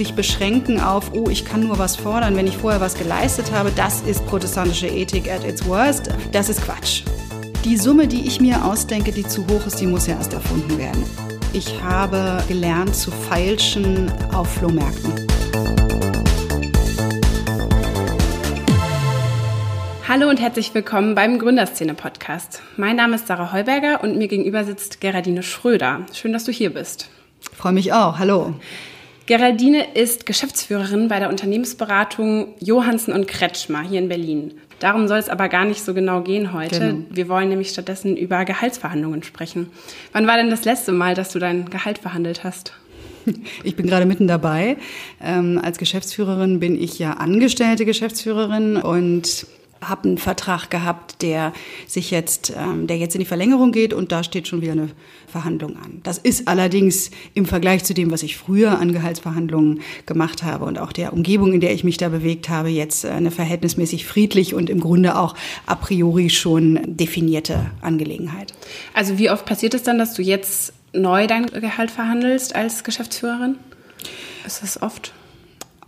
[0.00, 3.70] sich beschränken auf, oh, ich kann nur was fordern, wenn ich vorher was geleistet habe,
[3.76, 6.08] das ist protestantische Ethik at its worst.
[6.32, 7.02] Das ist Quatsch.
[7.66, 10.78] Die Summe, die ich mir ausdenke, die zu hoch ist, die muss ja erst erfunden
[10.78, 11.04] werden.
[11.52, 15.26] Ich habe gelernt zu feilschen auf Flohmärkten.
[20.08, 22.62] Hallo und herzlich willkommen beim Gründerszene-Podcast.
[22.78, 26.06] Mein Name ist Sarah Heuberger und mir gegenüber sitzt Geraldine Schröder.
[26.14, 27.10] Schön, dass du hier bist.
[27.52, 28.18] Freue mich auch.
[28.18, 28.54] Hallo.
[29.30, 34.54] Geraldine ist Geschäftsführerin bei der Unternehmensberatung Johansen und Kretschmer hier in Berlin.
[34.80, 36.80] Darum soll es aber gar nicht so genau gehen heute.
[36.80, 37.04] Genau.
[37.10, 39.70] Wir wollen nämlich stattdessen über Gehaltsverhandlungen sprechen.
[40.10, 42.72] Wann war denn das letzte Mal, dass du dein Gehalt verhandelt hast?
[43.62, 44.78] Ich bin gerade mitten dabei.
[45.22, 49.46] Ähm, als Geschäftsführerin bin ich ja angestellte Geschäftsführerin und
[49.82, 51.52] habe einen Vertrag gehabt, der
[51.86, 54.90] sich jetzt, ähm, der jetzt in die Verlängerung geht und da steht schon wieder eine
[55.26, 56.00] Verhandlung an.
[56.02, 60.78] Das ist allerdings im Vergleich zu dem, was ich früher an Gehaltsverhandlungen gemacht habe und
[60.78, 64.68] auch der Umgebung, in der ich mich da bewegt habe, jetzt eine verhältnismäßig friedlich und
[64.68, 65.34] im Grunde auch
[65.66, 68.52] a priori schon definierte Angelegenheit.
[68.94, 73.56] Also wie oft passiert es dann, dass du jetzt neu dein Gehalt verhandelst als Geschäftsführerin?
[74.44, 75.12] Ist das oft?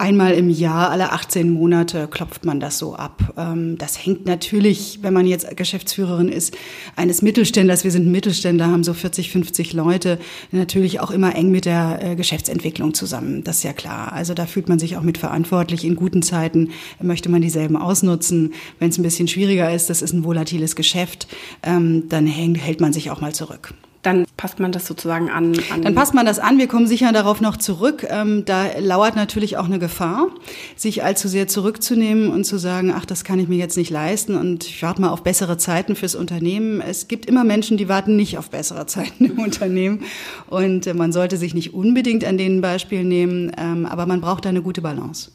[0.02, 3.34] Einmal im Jahr, alle 18 Monate klopft man das so ab.
[3.36, 6.56] Ähm, das hängt natürlich, wenn man jetzt Geschäftsführerin ist,
[6.96, 10.18] eines Mittelständlers, wir sind Mittelständler, haben so 40, 50 Leute,
[10.50, 13.44] natürlich auch immer eng mit der äh, Geschäftsentwicklung zusammen.
[13.44, 14.12] Das ist ja klar.
[14.12, 15.84] Also da fühlt man sich auch mit verantwortlich.
[15.84, 18.54] In guten Zeiten möchte man dieselben ausnutzen.
[18.80, 21.28] Wenn es ein bisschen schwieriger ist, das ist ein volatiles Geschäft,
[21.62, 25.82] ähm, dann hält man sich auch mal zurück dann passt man das sozusagen an, an.
[25.82, 26.58] Dann passt man das an.
[26.58, 28.04] Wir kommen sicher darauf noch zurück.
[28.10, 30.26] Ähm, da lauert natürlich auch eine Gefahr,
[30.74, 34.34] sich allzu sehr zurückzunehmen und zu sagen, ach, das kann ich mir jetzt nicht leisten
[34.34, 36.80] und ich warte mal auf bessere Zeiten fürs Unternehmen.
[36.80, 40.02] Es gibt immer Menschen, die warten nicht auf bessere Zeiten im Unternehmen
[40.48, 44.44] und äh, man sollte sich nicht unbedingt an denen Beispiel nehmen, ähm, aber man braucht
[44.44, 45.30] da eine gute Balance.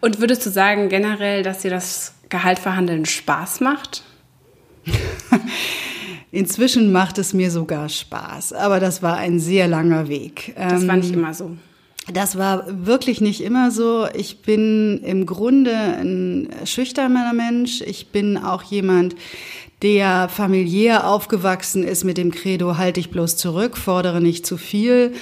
[0.00, 4.02] Und würdest du sagen generell, dass dir das Gehaltverhandeln Spaß macht?
[6.32, 10.54] Inzwischen macht es mir sogar Spaß, aber das war ein sehr langer Weg.
[10.56, 11.56] Das war nicht ähm, immer so.
[12.12, 14.06] Das war wirklich nicht immer so.
[14.14, 17.82] Ich bin im Grunde ein schüchterner Mensch.
[17.82, 19.14] Ich bin auch jemand,
[19.82, 25.12] der familiär aufgewachsen ist mit dem Credo, halte ich bloß zurück, fordere nicht zu viel.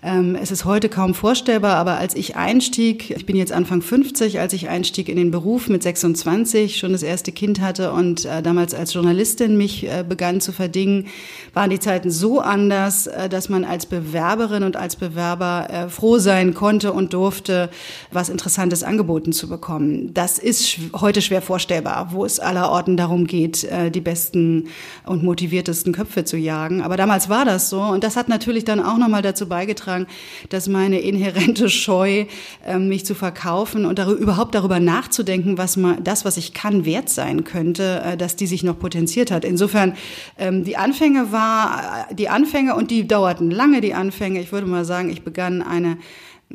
[0.00, 4.38] Ähm, es ist heute kaum vorstellbar, aber als ich einstieg, ich bin jetzt Anfang 50,
[4.38, 8.40] als ich einstieg in den Beruf mit 26, schon das erste Kind hatte und äh,
[8.40, 11.08] damals als Journalistin mich äh, begann zu verdingen,
[11.52, 16.54] waren die Zeiten so anders, äh, dass man als Bewerberin und als Bewerber froh sein
[16.54, 17.68] konnte und durfte,
[18.12, 20.14] was Interessantes angeboten zu bekommen.
[20.14, 24.68] Das ist heute schwer vorstellbar, wo es allerorten darum geht, die besten
[25.04, 26.82] und motiviertesten Köpfe zu jagen.
[26.82, 30.06] Aber damals war das so und das hat natürlich dann auch nochmal dazu beigetragen, beigetragen,
[30.50, 32.26] dass meine inhärente Scheu,
[32.66, 36.84] ähm, mich zu verkaufen und darüber, überhaupt darüber nachzudenken, was man, das, was ich kann,
[36.84, 39.44] wert sein könnte, äh, dass die sich noch potenziert hat.
[39.44, 39.94] Insofern,
[40.38, 44.40] ähm, die Anfänge war, äh, die Anfänge und die dauerten lange, die Anfänge.
[44.40, 45.98] Ich würde mal sagen, ich begann eine
[46.50, 46.54] äh,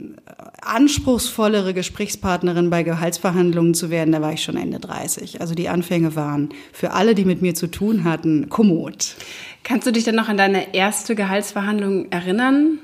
[0.61, 5.41] anspruchsvollere Gesprächspartnerin bei Gehaltsverhandlungen zu werden, da war ich schon Ende 30.
[5.41, 9.15] Also die Anfänge waren für alle, die mit mir zu tun hatten, kommod.
[9.63, 12.79] Kannst du dich denn noch an deine erste Gehaltsverhandlung erinnern?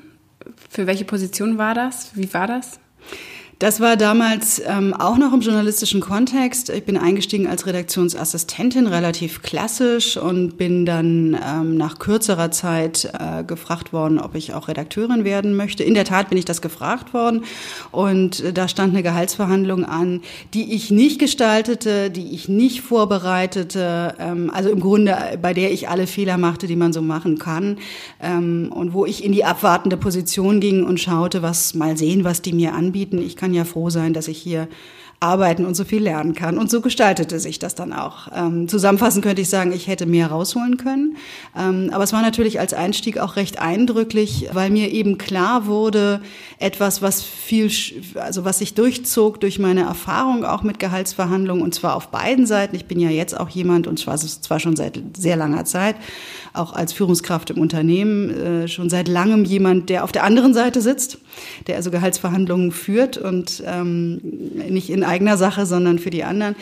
[0.70, 2.16] Für welche Position war das?
[2.16, 2.80] Wie war das?
[3.60, 6.70] Das war damals ähm, auch noch im journalistischen Kontext.
[6.70, 13.44] Ich bin eingestiegen als Redaktionsassistentin, relativ klassisch, und bin dann ähm, nach kürzerer Zeit äh,
[13.44, 15.84] gefragt worden, ob ich auch Redakteurin werden möchte.
[15.84, 17.44] In der Tat bin ich das gefragt worden.
[17.92, 20.22] Und äh, da stand eine Gehaltsverhandlung an,
[20.54, 24.16] die ich nicht gestaltete, die ich nicht vorbereitete.
[24.20, 27.38] Ähm, also im Grunde, äh, bei der ich alle Fehler machte, die man so machen
[27.40, 27.78] kann.
[28.22, 32.42] Ähm, und wo ich in die abwartende Position ging und schaute, was mal sehen, was
[32.42, 33.22] die mir anbieten.
[33.22, 34.68] Ich kann kann ja froh sein, dass ich hier
[35.22, 36.58] arbeiten und so viel lernen kann.
[36.58, 38.30] Und so gestaltete sich das dann auch.
[38.34, 41.18] Ähm, zusammenfassend könnte ich sagen, ich hätte mehr rausholen können.
[41.58, 46.22] Ähm, aber es war natürlich als Einstieg auch recht eindrücklich, weil mir eben klar wurde,
[46.58, 47.70] etwas, was viel,
[48.16, 52.76] also was sich durchzog durch meine Erfahrung auch mit Gehaltsverhandlungen und zwar auf beiden Seiten.
[52.78, 55.98] Ich bin ja jetzt auch jemand und zwar, zwar schon seit sehr langer Zeit,
[56.54, 60.82] auch als Führungskraft im Unternehmen, äh, schon seit langem jemand, der auf der anderen Seite
[60.82, 61.18] sitzt,
[61.68, 64.22] der also Gehaltsverhandlungen führt und ähm,
[64.70, 66.56] nicht in eigener Sache, sondern für die anderen.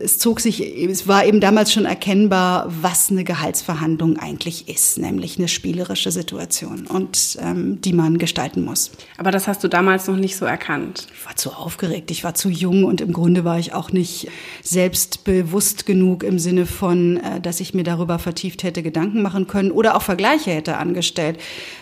[0.00, 5.38] Es zog sich, es war eben damals schon erkennbar, was eine Gehaltsverhandlung eigentlich ist, nämlich
[5.38, 8.90] eine spielerische Situation und ähm, die man gestalten muss.
[9.16, 11.06] Aber das hast du damals noch nicht so erkannt.
[11.14, 14.28] Ich war zu aufgeregt, ich war zu jung und im Grunde war ich auch nicht
[14.62, 19.70] selbstbewusst genug im Sinne von, äh, dass ich mir darüber vertieft hätte Gedanken machen können
[19.70, 21.38] oder auch Vergleiche hätte angestellt.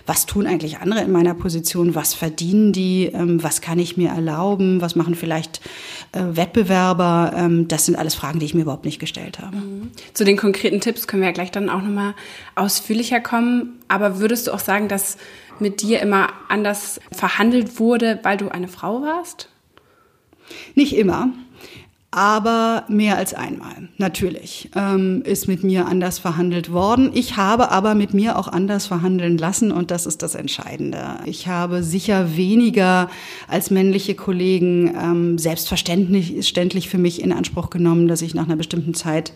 [0.07, 1.95] Was tun eigentlich andere in meiner Position?
[1.95, 3.07] Was verdienen die?
[3.07, 4.81] Ähm, was kann ich mir erlauben?
[4.81, 5.61] Was machen vielleicht
[6.13, 7.33] Wettbewerber?
[7.37, 9.57] Ähm, das sind alles Fragen, die ich mir überhaupt nicht gestellt habe.
[9.57, 9.91] Mhm.
[10.15, 12.15] Zu den konkreten Tipps können wir ja gleich dann auch nochmal
[12.55, 13.81] ausführlicher kommen.
[13.89, 15.17] Aber würdest du auch sagen, dass
[15.59, 19.49] mit dir immer anders verhandelt wurde, weil du eine Frau warst?
[20.75, 21.31] Nicht immer.
[22.15, 27.11] Aber mehr als einmal, natürlich, ähm, ist mit mir anders verhandelt worden.
[27.15, 31.17] Ich habe aber mit mir auch anders verhandeln lassen und das ist das Entscheidende.
[31.25, 33.09] Ich habe sicher weniger
[33.49, 38.93] als männliche Kollegen ähm, selbstverständlich für mich in Anspruch genommen, dass ich nach einer bestimmten
[38.93, 39.33] Zeit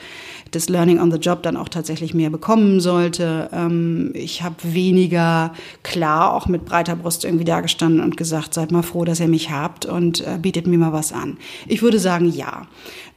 [0.52, 3.48] des Learning on the Job dann auch tatsächlich mehr bekommen sollte.
[3.54, 8.82] Ähm, ich habe weniger klar auch mit breiter Brust irgendwie dagestanden und gesagt, seid mal
[8.82, 11.38] froh, dass ihr mich habt und äh, bietet mir mal was an.
[11.66, 12.65] Ich würde sagen, ja.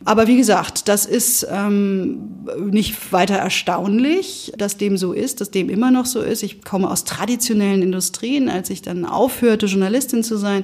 [0.05, 5.69] Aber wie gesagt, das ist ähm, nicht weiter erstaunlich, dass dem so ist, dass dem
[5.69, 6.41] immer noch so ist.
[6.41, 8.47] Ich komme aus traditionellen Industrien.
[8.49, 10.63] Als ich dann aufhörte, Journalistin zu sein,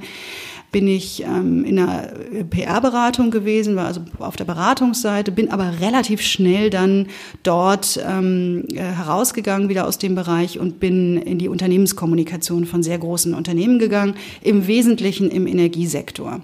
[0.72, 2.12] bin ich ähm, in einer
[2.50, 7.08] PR-Beratung gewesen, war also auf der Beratungsseite, bin aber relativ schnell dann
[7.44, 12.98] dort ähm, äh, herausgegangen, wieder aus dem Bereich und bin in die Unternehmenskommunikation von sehr
[12.98, 16.42] großen Unternehmen gegangen, im Wesentlichen im Energiesektor.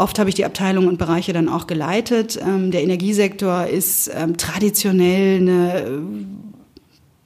[0.00, 2.40] Oft habe ich die Abteilungen und Bereiche dann auch geleitet.
[2.42, 6.02] Ähm, der Energiesektor ist ähm, traditionell eine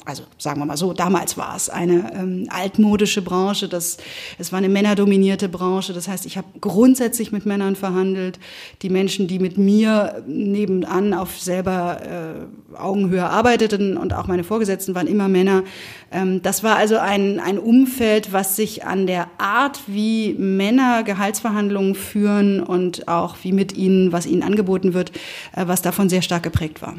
[0.05, 3.97] also sagen wir mal so, damals war es eine ähm, altmodische Branche, das,
[4.39, 5.93] es war eine männerdominierte Branche.
[5.93, 8.39] Das heißt, ich habe grundsätzlich mit Männern verhandelt.
[8.83, 14.95] Die Menschen, die mit mir nebenan auf selber äh, Augenhöhe arbeiteten und auch meine Vorgesetzten
[14.95, 15.65] waren immer Männer.
[16.13, 21.95] Ähm, das war also ein, ein Umfeld, was sich an der Art, wie Männer Gehaltsverhandlungen
[21.95, 25.13] führen und auch wie mit ihnen, was ihnen angeboten wird,
[25.57, 26.95] äh, was davon sehr stark geprägt war.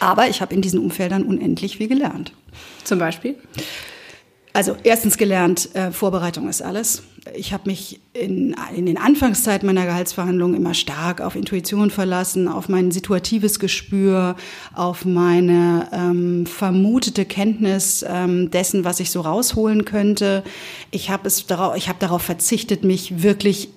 [0.00, 2.32] Aber ich habe in diesen Umfeldern unendlich viel gelernt.
[2.84, 3.36] Zum Beispiel?
[4.54, 7.04] Also erstens gelernt, äh, Vorbereitung ist alles.
[7.34, 12.68] Ich habe mich in, in den Anfangszeiten meiner Gehaltsverhandlungen immer stark auf Intuition verlassen, auf
[12.68, 14.36] mein situatives Gespür,
[14.74, 20.42] auf meine ähm, vermutete Kenntnis ähm, dessen, was ich so rausholen könnte.
[20.90, 23.70] Ich habe es darauf, ich habe darauf verzichtet, mich wirklich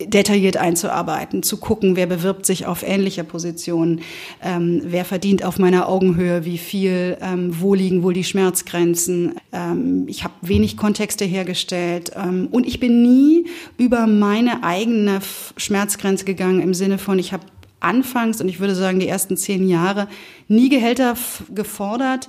[0.00, 4.00] detailliert einzuarbeiten, zu gucken, wer bewirbt sich auf ähnliche Positionen,
[4.42, 9.36] ähm, wer verdient auf meiner Augenhöhe, wie viel, ähm, wo liegen wohl die Schmerzgrenzen.
[9.52, 13.46] Ähm, ich habe wenig Kontexte hergestellt ähm, und ich bin nie
[13.78, 15.20] über meine eigene
[15.56, 17.44] Schmerzgrenze gegangen im Sinne von, ich habe
[17.78, 20.08] anfangs und ich würde sagen die ersten zehn Jahre
[20.48, 21.14] nie Gehälter
[21.54, 22.28] gefordert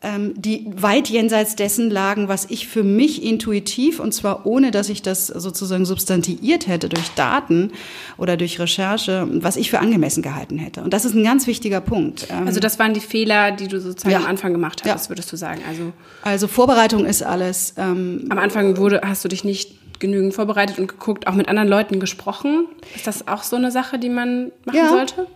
[0.00, 5.02] die weit jenseits dessen lagen, was ich für mich intuitiv, und zwar ohne, dass ich
[5.02, 7.72] das sozusagen substantiiert hätte durch Daten
[8.16, 10.82] oder durch Recherche, was ich für angemessen gehalten hätte.
[10.82, 12.28] Und das ist ein ganz wichtiger Punkt.
[12.30, 14.18] Ähm, also das waren die Fehler, die du sozusagen ja.
[14.18, 15.10] am Anfang gemacht hast, ja.
[15.10, 15.62] würdest du sagen.
[15.68, 15.92] Also,
[16.22, 17.74] also Vorbereitung ist alles.
[17.76, 21.68] Ähm, am Anfang wurde, hast du dich nicht genügend vorbereitet und geguckt, auch mit anderen
[21.68, 22.66] Leuten gesprochen.
[22.94, 24.88] Ist das auch so eine Sache, die man machen ja.
[24.88, 25.26] sollte?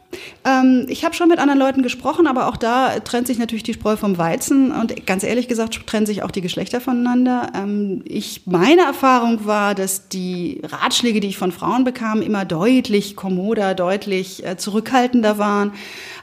[0.44, 3.72] Ähm, ich habe schon mit anderen Leuten gesprochen, aber auch da trennt sich natürlich die
[3.72, 7.52] Spreu vom Weizen und ganz ehrlich gesagt trennen sich auch die Geschlechter voneinander.
[7.54, 13.16] Ähm, ich, meine Erfahrung war, dass die Ratschläge, die ich von Frauen bekam, immer deutlich
[13.16, 15.72] kommoder, deutlich äh, zurückhaltender waren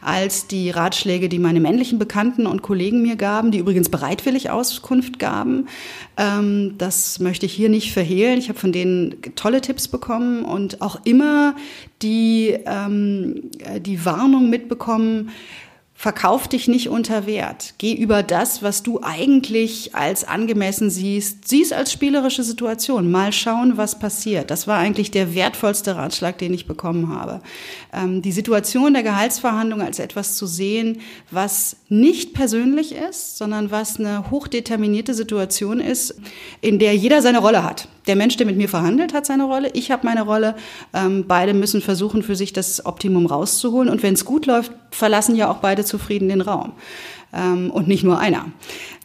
[0.01, 5.19] als die Ratschläge, die meine männlichen Bekannten und Kollegen mir gaben, die übrigens bereitwillig Auskunft
[5.19, 5.68] gaben.
[6.18, 8.29] Ähm, das möchte ich hier nicht verhehlen.
[8.38, 11.56] Ich habe von denen tolle Tipps bekommen und auch immer
[12.01, 13.50] die, ähm,
[13.80, 15.32] die Warnung mitbekommen,
[16.01, 17.74] Verkauf dich nicht unter Wert.
[17.77, 21.50] Geh über das, was du eigentlich als angemessen siehst.
[21.50, 23.12] Sieh es als spielerische Situation.
[23.12, 24.50] Mal schauen, was passiert.
[24.50, 27.41] Das war eigentlich der wertvollste Ratschlag, den ich bekommen habe.
[27.91, 31.01] Ähm, die Situation der Gehaltsverhandlung als etwas zu sehen,
[31.32, 36.15] was nicht persönlich ist, sondern was eine hochdeterminierte Situation ist,
[36.62, 37.89] in der jeder seine Rolle hat.
[38.08, 40.56] Der Mensch, der mit mir verhandelt, hat seine Rolle, ich habe meine Rolle.
[40.94, 43.89] Ähm, beide müssen versuchen, für sich das Optimum rauszuholen.
[43.89, 46.74] Und wenn es gut läuft, verlassen ja auch beide zufrieden den Raum.
[47.31, 48.46] Ähm, und nicht nur einer.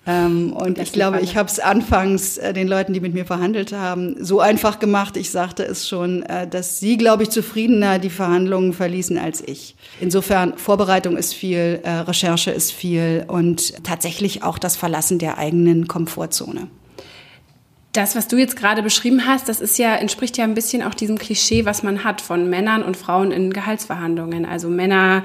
[0.07, 3.73] Ähm, und ich glaube, ich habe es anfangs äh, den Leuten, die mit mir verhandelt
[3.73, 5.17] haben, so einfach gemacht.
[5.17, 9.77] Ich sagte es schon, äh, dass sie, glaube ich, zufriedener die Verhandlungen verließen als ich.
[10.01, 15.89] Insofern, Vorbereitung ist viel, äh, Recherche ist viel und tatsächlich auch das Verlassen der eigenen
[15.89, 16.69] Komfortzone.
[17.93, 20.95] Das, was du jetzt gerade beschrieben hast, das ist ja, entspricht ja ein bisschen auch
[20.95, 24.45] diesem Klischee, was man hat von Männern und Frauen in Gehaltsverhandlungen.
[24.45, 25.23] Also Männer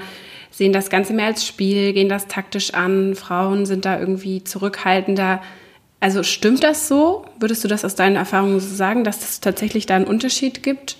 [0.50, 5.42] sehen das Ganze mehr als Spiel, gehen das taktisch an, Frauen sind da irgendwie zurückhaltender.
[6.00, 7.24] Also stimmt das so?
[7.38, 10.96] Würdest du das aus deinen Erfahrungen so sagen, dass es tatsächlich da einen Unterschied gibt?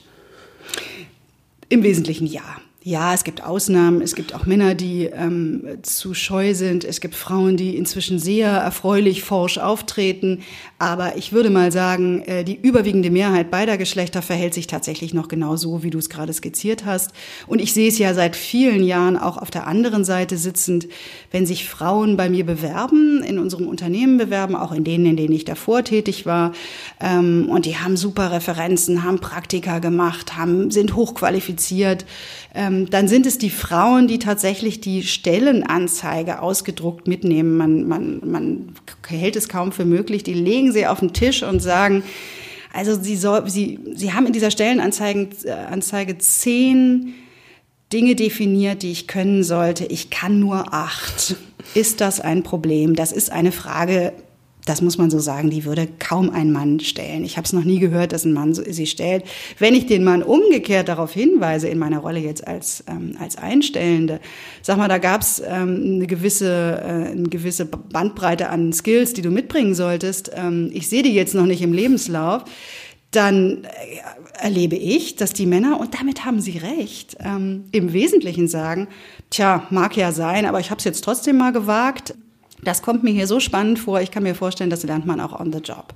[1.68, 2.42] Im Wesentlichen ja.
[2.82, 4.00] Ja, es gibt Ausnahmen.
[4.00, 6.82] Es gibt auch Männer, die ähm, zu scheu sind.
[6.82, 10.40] Es gibt Frauen, die inzwischen sehr erfreulich forsch auftreten.
[10.78, 15.28] Aber ich würde mal sagen, äh, die überwiegende Mehrheit beider Geschlechter verhält sich tatsächlich noch
[15.28, 17.10] genau so, wie du es gerade skizziert hast.
[17.46, 20.88] Und ich sehe es ja seit vielen Jahren auch auf der anderen Seite sitzend,
[21.30, 25.34] wenn sich Frauen bei mir bewerben, in unserem Unternehmen bewerben, auch in denen, in denen
[25.34, 26.52] ich davor tätig war.
[26.98, 32.06] Ähm, und die haben super Referenzen, haben Praktika gemacht, haben, sind hochqualifiziert
[32.52, 37.56] dann sind es die Frauen, die tatsächlich die Stellenanzeige ausgedruckt mitnehmen.
[37.56, 38.74] Man, man, man
[39.06, 40.24] hält es kaum für möglich.
[40.24, 42.02] Die legen sie auf den Tisch und sagen,
[42.72, 47.14] also sie, soll, sie, sie haben in dieser Stellenanzeige äh, zehn
[47.92, 49.84] Dinge definiert, die ich können sollte.
[49.86, 51.36] Ich kann nur acht.
[51.74, 52.94] Ist das ein Problem?
[52.94, 54.12] Das ist eine Frage,
[54.66, 57.24] das muss man so sagen, die würde kaum ein Mann stellen.
[57.24, 59.24] Ich habe es noch nie gehört, dass ein Mann sie stellt.
[59.58, 64.20] Wenn ich den Mann umgekehrt darauf hinweise, in meiner Rolle jetzt als, ähm, als Einstellende,
[64.62, 69.22] sag mal, da gab es ähm, eine, gewisse, äh, eine gewisse Bandbreite an Skills, die
[69.22, 70.30] du mitbringen solltest.
[70.34, 72.44] Ähm, ich sehe die jetzt noch nicht im Lebenslauf.
[73.10, 73.68] Dann äh,
[74.40, 78.88] erlebe ich, dass die Männer, und damit haben sie recht, ähm, im Wesentlichen sagen,
[79.30, 82.14] tja, mag ja sein, aber ich habe es jetzt trotzdem mal gewagt
[82.62, 84.00] das kommt mir hier so spannend vor.
[84.00, 85.94] Ich kann mir vorstellen, das lernt man auch on the job.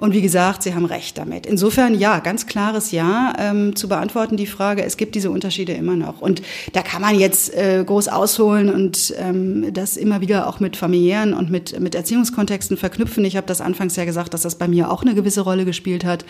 [0.00, 1.44] Und wie gesagt, Sie haben recht damit.
[1.44, 4.82] Insofern ja, ganz klares Ja ähm, zu beantworten die Frage.
[4.82, 6.22] Es gibt diese Unterschiede immer noch.
[6.22, 6.40] Und
[6.72, 11.34] da kann man jetzt äh, groß ausholen und ähm, das immer wieder auch mit familiären
[11.34, 13.24] und mit, mit Erziehungskontexten verknüpfen.
[13.26, 16.04] Ich habe das anfangs ja gesagt, dass das bei mir auch eine gewisse Rolle gespielt
[16.04, 16.24] hat.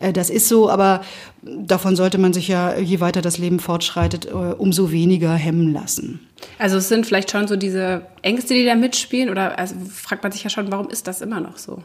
[0.00, 1.02] Äh, das ist so, aber
[1.42, 6.20] davon sollte man sich ja, je weiter das Leben fortschreitet, äh, umso weniger hemmen lassen.
[6.58, 10.32] Also es sind vielleicht schon so diese Ängste, die da mitspielen, oder also fragt man
[10.32, 11.82] sich ja schon, warum ist das immer noch so?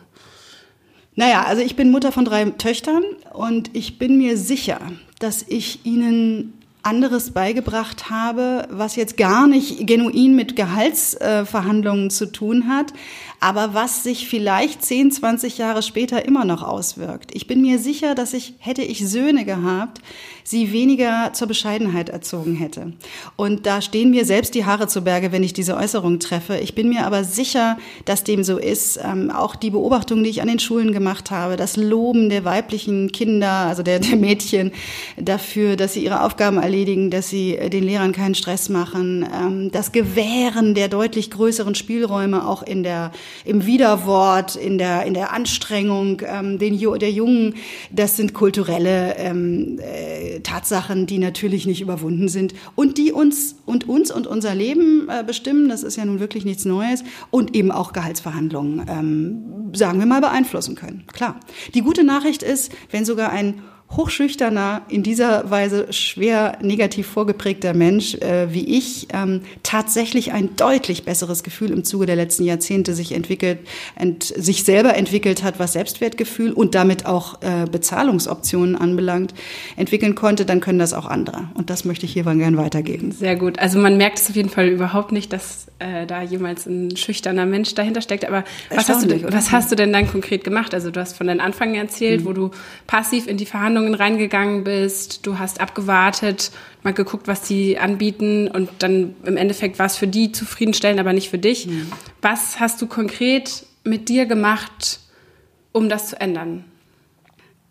[1.17, 4.79] Naja, also ich bin Mutter von drei Töchtern und ich bin mir sicher,
[5.17, 12.67] dass ich ihnen anderes beigebracht habe, was jetzt gar nicht genuin mit Gehaltsverhandlungen zu tun
[12.67, 12.93] hat,
[13.39, 17.35] aber was sich vielleicht 10, 20 Jahre später immer noch auswirkt.
[17.35, 20.01] Ich bin mir sicher, dass ich, hätte ich Söhne gehabt,
[20.43, 22.93] sie weniger zur Bescheidenheit erzogen hätte.
[23.35, 26.57] Und da stehen mir selbst die Haare zu Berge, wenn ich diese Äußerung treffe.
[26.57, 28.97] Ich bin mir aber sicher, dass dem so ist.
[29.03, 33.11] Ähm, auch die Beobachtung, die ich an den Schulen gemacht habe, das Loben der weiblichen
[33.11, 34.71] Kinder, also der, der Mädchen,
[35.17, 39.71] dafür, dass sie ihre Aufgaben erledigen, dass sie äh, den Lehrern keinen Stress machen, ähm,
[39.71, 43.11] das Gewähren der deutlich größeren Spielräume auch in der,
[43.45, 47.55] im Widerwort, in der, in der Anstrengung ähm, den, der Jungen,
[47.91, 53.87] das sind kulturelle ähm, äh, Tatsachen, die natürlich nicht überwunden sind und die uns und
[53.87, 55.69] uns und unser Leben äh, bestimmen.
[55.69, 60.21] Das ist ja nun wirklich nichts Neues und eben auch Gehaltsverhandlungen, ähm, sagen wir mal,
[60.21, 61.03] beeinflussen können.
[61.11, 61.39] Klar.
[61.73, 68.15] Die gute Nachricht ist, wenn sogar ein hochschüchterner, in dieser Weise schwer negativ vorgeprägter Mensch
[68.15, 73.13] äh, wie ich ähm, tatsächlich ein deutlich besseres Gefühl im Zuge der letzten Jahrzehnte sich
[73.13, 73.59] entwickelt,
[73.95, 79.33] ent, sich selber entwickelt hat, was Selbstwertgefühl und damit auch äh, Bezahlungsoptionen anbelangt,
[79.77, 81.49] entwickeln konnte, dann können das auch andere.
[81.53, 83.11] Und das möchte ich hier gern weitergeben.
[83.11, 83.57] Sehr gut.
[83.59, 87.45] Also man merkt es auf jeden Fall überhaupt nicht, dass äh, da jemals ein schüchterner
[87.45, 88.25] Mensch dahinter steckt.
[88.25, 90.73] Aber was hast, du, was hast du denn dann konkret gemacht?
[90.73, 92.25] Also du hast von deinen Anfang erzählt, mhm.
[92.25, 92.51] wo du
[92.85, 96.51] passiv in die Verhandlungen Verhandlungen reingegangen bist, du hast abgewartet,
[96.83, 101.13] mal geguckt, was die anbieten und dann im Endeffekt war es für die zufriedenstellend, aber
[101.13, 101.67] nicht für dich.
[101.67, 101.87] Mhm.
[102.21, 104.99] Was hast du konkret mit dir gemacht,
[105.73, 106.63] um das zu ändern?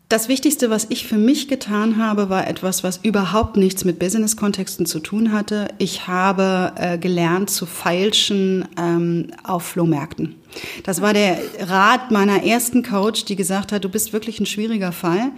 [0.08, 4.86] Das Wichtigste, was ich für mich getan habe, war etwas, was überhaupt nichts mit Business-Kontexten
[4.86, 5.66] zu tun hatte.
[5.78, 10.36] Ich habe äh, gelernt zu feilschen ähm, auf Flohmärkten.
[10.84, 14.92] Das war der Rat meiner ersten Coach, die gesagt hat, du bist wirklich ein schwieriger
[14.92, 15.32] Fall.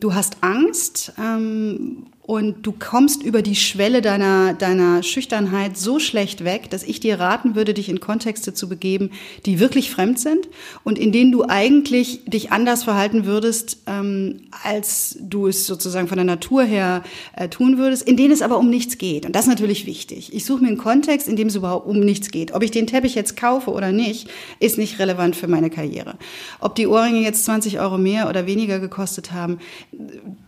[0.00, 6.42] Du hast Angst ähm, und du kommst über die Schwelle deiner, deiner Schüchternheit so schlecht
[6.42, 9.10] weg, dass ich dir raten würde, dich in Kontexte zu begeben,
[9.44, 10.48] die wirklich fremd sind
[10.84, 16.16] und in denen du eigentlich dich anders verhalten würdest, ähm, als du es sozusagen von
[16.16, 17.02] der Natur her
[17.36, 19.26] äh, tun würdest, in denen es aber um nichts geht.
[19.26, 20.32] Und das ist natürlich wichtig.
[20.32, 22.52] Ich suche mir einen Kontext, in dem es überhaupt um nichts geht.
[22.54, 26.14] Ob ich den Teppich jetzt kaufe oder nicht, ist nicht relevant für meine Karriere.
[26.58, 29.58] Ob die Ohrringe jetzt 20 Euro mehr oder weniger gekostet haben,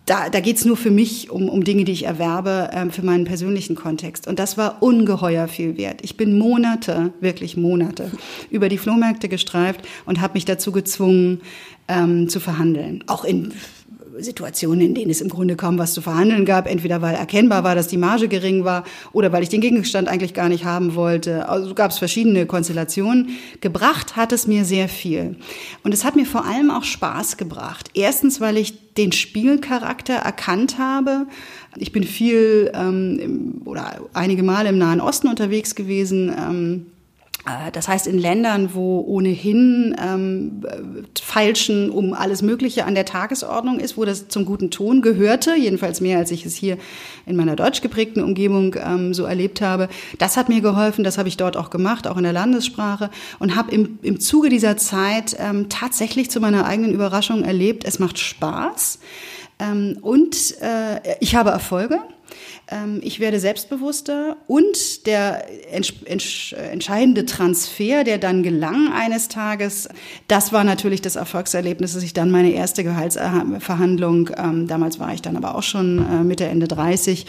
[0.06, 3.04] da, da geht es nur für mich um, um Dinge, die ich erwerbe, ähm, für
[3.04, 4.28] meinen persönlichen Kontext.
[4.28, 6.00] Und das war ungeheuer viel wert.
[6.02, 8.12] Ich bin Monate, wirklich Monate,
[8.48, 11.40] über die Flohmärkte gestreift und habe mich dazu gezwungen,
[11.88, 13.02] ähm, zu verhandeln.
[13.08, 13.52] Auch in
[14.18, 17.74] Situationen, in denen es im Grunde kaum was zu verhandeln gab, entweder weil erkennbar war,
[17.74, 21.48] dass die Marge gering war oder weil ich den Gegenstand eigentlich gar nicht haben wollte.
[21.48, 23.30] Also gab es verschiedene Konstellationen.
[23.60, 25.36] Gebracht hat es mir sehr viel.
[25.82, 27.90] Und es hat mir vor allem auch Spaß gebracht.
[27.94, 31.26] Erstens, weil ich den Spielcharakter erkannt habe.
[31.76, 36.34] Ich bin viel ähm, oder einige Male im Nahen Osten unterwegs gewesen.
[36.36, 36.95] Ähm, äh,
[37.72, 40.62] das heißt, in Ländern, wo ohnehin ähm,
[41.20, 46.00] Feilschen um alles Mögliche an der Tagesordnung ist, wo das zum guten Ton gehörte, jedenfalls
[46.00, 46.76] mehr, als ich es hier
[47.24, 49.88] in meiner deutsch geprägten Umgebung ähm, so erlebt habe,
[50.18, 53.54] das hat mir geholfen, das habe ich dort auch gemacht, auch in der Landessprache und
[53.54, 58.18] habe im, im Zuge dieser Zeit ähm, tatsächlich zu meiner eigenen Überraschung erlebt, es macht
[58.18, 58.98] Spaß
[59.60, 62.00] ähm, und äh, ich habe Erfolge.
[62.68, 69.88] Ähm, ich werde selbstbewusster und der entscheidende Transfer, der dann gelang eines Tages,
[70.26, 75.22] das war natürlich das Erfolgserlebnis, dass ich dann meine erste Gehaltsverhandlung, ähm, damals war ich
[75.22, 77.26] dann aber auch schon äh, Mitte, Ende 30,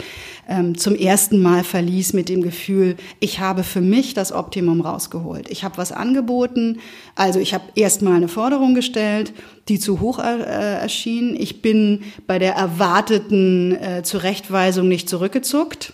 [0.48, 5.50] ähm, zum ersten Mal verließ mit dem Gefühl, ich habe für mich das Optimum rausgeholt.
[5.50, 6.80] Ich habe was angeboten,
[7.14, 9.32] also ich habe erst mal eine Forderung gestellt,
[9.68, 11.36] die zu hoch äh, erschien.
[11.38, 15.92] Ich bin bei der erwarteten äh, Zurechtweisung nicht zurückgezuckt.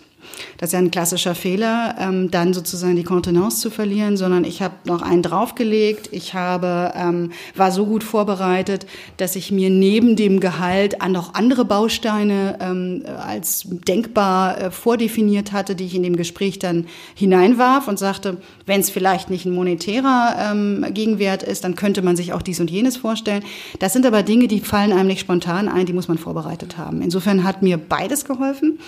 [0.57, 4.61] Das ist ja ein klassischer Fehler, ähm, dann sozusagen die Kontenance zu verlieren, sondern ich
[4.61, 6.09] habe noch einen draufgelegt.
[6.11, 8.85] Ich habe ähm, war so gut vorbereitet,
[9.17, 15.75] dass ich mir neben dem Gehalt noch andere Bausteine ähm, als denkbar äh, vordefiniert hatte,
[15.75, 20.51] die ich in dem Gespräch dann hineinwarf und sagte, wenn es vielleicht nicht ein monetärer
[20.51, 23.43] ähm, Gegenwert ist, dann könnte man sich auch dies und jenes vorstellen.
[23.79, 27.01] Das sind aber Dinge, die fallen einem nicht spontan ein, die muss man vorbereitet haben.
[27.01, 28.79] Insofern hat mir beides geholfen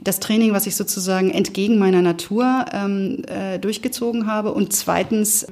[0.00, 4.52] das Training, was ich sozusagen entgegen meiner Natur ähm, äh, durchgezogen habe.
[4.52, 5.46] Und zweitens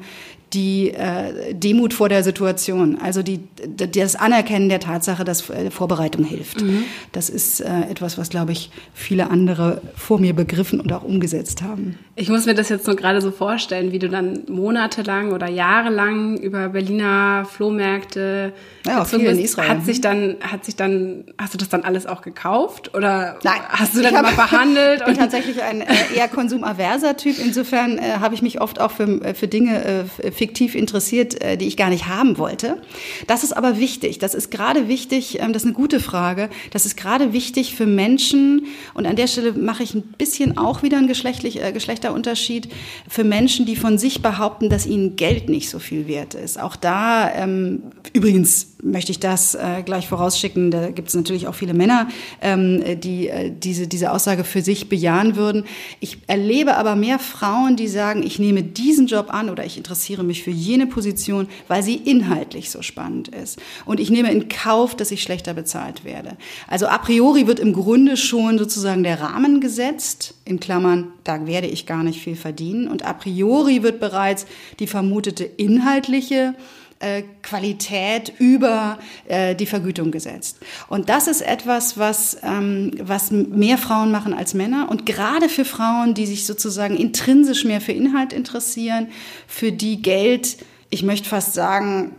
[0.53, 6.25] die äh, Demut vor der Situation, also die, das Anerkennen der Tatsache, dass äh, Vorbereitung
[6.25, 6.63] hilft.
[6.63, 6.85] Mhm.
[7.13, 11.63] Das ist äh, etwas, was, glaube ich, viele andere vor mir begriffen und auch umgesetzt
[11.63, 11.99] haben.
[12.15, 16.39] Ich muss mir das jetzt nur gerade so vorstellen, wie du dann monatelang oder jahrelang
[16.39, 18.53] über Berliner Flohmärkte
[18.87, 19.69] ja, auch viel in Israel.
[19.69, 23.61] Hat sich dann, hat sich dann, hast du das dann alles auch gekauft oder Nein,
[23.69, 25.01] hast du dann mal verhandelt?
[25.07, 27.37] Ich bin tatsächlich ein äh, eher konsumaverser Typ.
[27.39, 31.57] Insofern äh, habe ich mich oft auch für, äh, für Dinge äh, fiktiv interessiert, äh,
[31.57, 32.81] die ich gar nicht haben wollte.
[33.27, 34.19] Das ist aber wichtig.
[34.19, 36.51] Das ist gerade wichtig, ähm, das ist eine gute Frage.
[36.71, 40.83] Das ist gerade wichtig für Menschen, und an der Stelle mache ich ein bisschen auch
[40.83, 42.69] wieder einen geschlechtlich, äh, Geschlechterunterschied,
[43.09, 46.61] für Menschen, die von sich behaupten, dass ihnen Geld nicht so viel wert ist.
[46.61, 47.83] Auch da, ähm,
[48.13, 52.09] übrigens möchte ich das äh, gleich vorausschicken, da gibt es natürlich auch viele Männer,
[52.41, 55.65] ähm, die äh, diese, diese Aussage für sich bejahen würden.
[56.01, 60.25] Ich erlebe aber mehr Frauen, die sagen, ich nehme diesen Job an oder ich interessiere
[60.27, 63.59] mich für jene Position, weil sie inhaltlich so spannend ist.
[63.85, 66.37] Und ich nehme in Kauf, dass ich schlechter bezahlt werde.
[66.69, 71.67] Also a priori wird im Grunde schon sozusagen der Rahmen gesetzt, in Klammern, da werde
[71.67, 72.89] ich gar nicht viel verdienen.
[72.89, 74.47] Und a priori wird bereits
[74.79, 76.55] die vermutete inhaltliche
[76.99, 80.59] äh, Qualität über äh, die Vergütung gesetzt.
[80.89, 84.89] Und das ist etwas, was, ähm, was mehr Frauen machen als Männer.
[84.91, 89.09] Und gerade für Frauen, die sich sozusagen intrinsisch mehr für Inhalt interessieren,
[89.47, 90.57] für die Geld,
[90.91, 92.13] ich möchte fast sagen,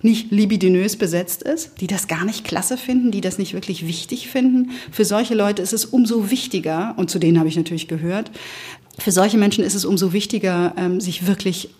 [0.00, 4.28] nicht libidinös besetzt ist, die das gar nicht klasse finden, die das nicht wirklich wichtig
[4.28, 4.70] finden.
[4.90, 8.30] Für solche Leute ist es umso wichtiger, und zu denen habe ich natürlich gehört,
[8.98, 11.70] für solche Menschen ist es umso wichtiger, ähm, sich wirklich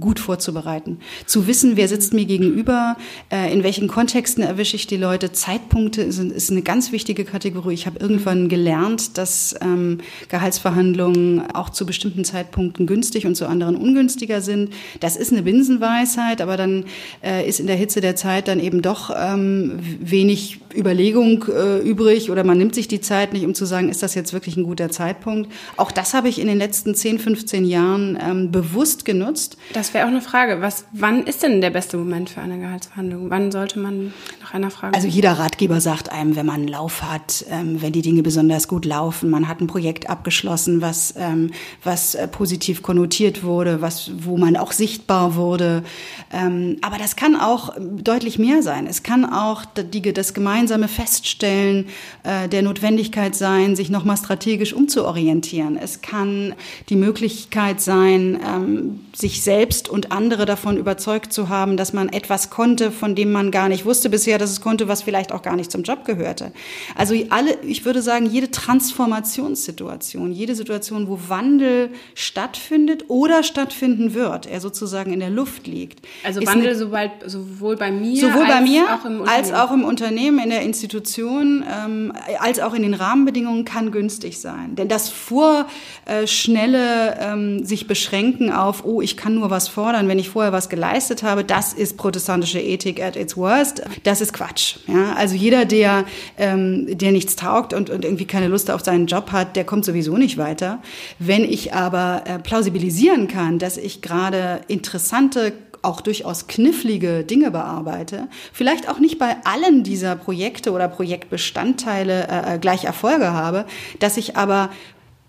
[0.00, 0.98] gut vorzubereiten.
[1.26, 2.96] Zu wissen, wer sitzt mir gegenüber,
[3.30, 5.32] äh, in welchen Kontexten erwische ich die Leute.
[5.32, 7.74] Zeitpunkte sind, ist eine ganz wichtige Kategorie.
[7.74, 9.98] Ich habe irgendwann gelernt, dass ähm,
[10.28, 14.72] Gehaltsverhandlungen auch zu bestimmten Zeitpunkten günstig und zu anderen ungünstiger sind.
[15.00, 16.84] Das ist eine Binsenweisheit, aber dann
[17.22, 22.30] äh, ist in der Hitze der Zeit dann eben doch ähm, wenig Überlegung äh, übrig
[22.30, 24.64] oder man nimmt sich die Zeit nicht, um zu sagen, ist das jetzt wirklich ein
[24.64, 25.50] guter Zeitpunkt.
[25.76, 29.56] Auch das habe ich in den letzten 10, 15 Jahren ähm, bewusst genutzt.
[29.78, 30.60] Das wäre auch eine Frage.
[30.60, 33.30] Was, wann ist denn der beste Moment für eine Gehaltsverhandlung?
[33.30, 34.92] Wann sollte man nach einer Frage?
[34.92, 38.66] Also jeder Ratgeber sagt einem, wenn man einen Lauf hat, ähm, wenn die Dinge besonders
[38.66, 41.52] gut laufen, man hat ein Projekt abgeschlossen, was, ähm,
[41.84, 45.84] was äh, positiv konnotiert wurde, was, wo man auch sichtbar wurde.
[46.32, 48.84] Ähm, aber das kann auch deutlich mehr sein.
[48.88, 51.86] Es kann auch die, das gemeinsame Feststellen
[52.24, 55.76] äh, der Notwendigkeit sein, sich nochmal strategisch umzuorientieren.
[55.76, 56.56] Es kann
[56.88, 62.50] die Möglichkeit sein, ähm, sich selbst und andere davon überzeugt zu haben, dass man etwas
[62.50, 65.56] konnte, von dem man gar nicht wusste bisher, dass es konnte, was vielleicht auch gar
[65.56, 66.52] nicht zum Job gehörte.
[66.96, 74.46] Also alle, ich würde sagen, jede Transformationssituation, jede Situation, wo Wandel stattfindet oder stattfinden wird,
[74.46, 76.06] er sozusagen in der Luft liegt.
[76.24, 80.50] Also Wandel sobald, sowohl bei mir, sowohl bei mir auch als auch im Unternehmen, in
[80.50, 84.76] der Institution, ähm, als auch in den Rahmenbedingungen kann günstig sein.
[84.76, 90.30] Denn das vorschnelle ähm, sich beschränken auf, oh, ich kann nur was fordern, wenn ich
[90.30, 93.82] vorher was geleistet habe, das ist protestantische Ethik at its worst.
[94.04, 94.76] Das ist Quatsch.
[94.86, 95.14] Ja?
[95.14, 96.04] Also jeder, der,
[96.36, 99.84] ähm, der nichts taugt und, und irgendwie keine Lust auf seinen Job hat, der kommt
[99.84, 100.80] sowieso nicht weiter.
[101.18, 108.28] Wenn ich aber äh, plausibilisieren kann, dass ich gerade interessante auch durchaus knifflige Dinge bearbeite,
[108.52, 113.64] vielleicht auch nicht bei allen dieser Projekte oder Projektbestandteile äh, äh gleich Erfolge habe,
[114.00, 114.70] dass ich aber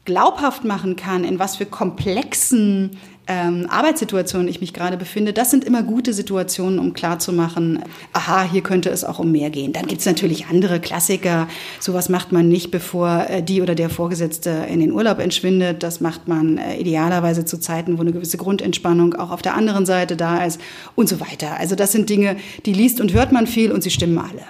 [0.06, 2.98] glaubhaft machen kann, in was für komplexen
[3.30, 8.62] ähm, Arbeitssituation ich mich gerade befinde, das sind immer gute Situationen, um klarzumachen, aha, hier
[8.62, 9.72] könnte es auch um mehr gehen.
[9.72, 11.48] Dann gibt es natürlich andere Klassiker.
[11.80, 15.84] Sowas macht man nicht, bevor äh, die oder der Vorgesetzte in den Urlaub entschwindet.
[15.84, 19.86] Das macht man äh, idealerweise zu Zeiten, wo eine gewisse Grundentspannung auch auf der anderen
[19.86, 20.60] Seite da ist
[20.96, 21.58] und so weiter.
[21.60, 24.42] Also das sind Dinge, die liest und hört man viel und sie stimmen alle.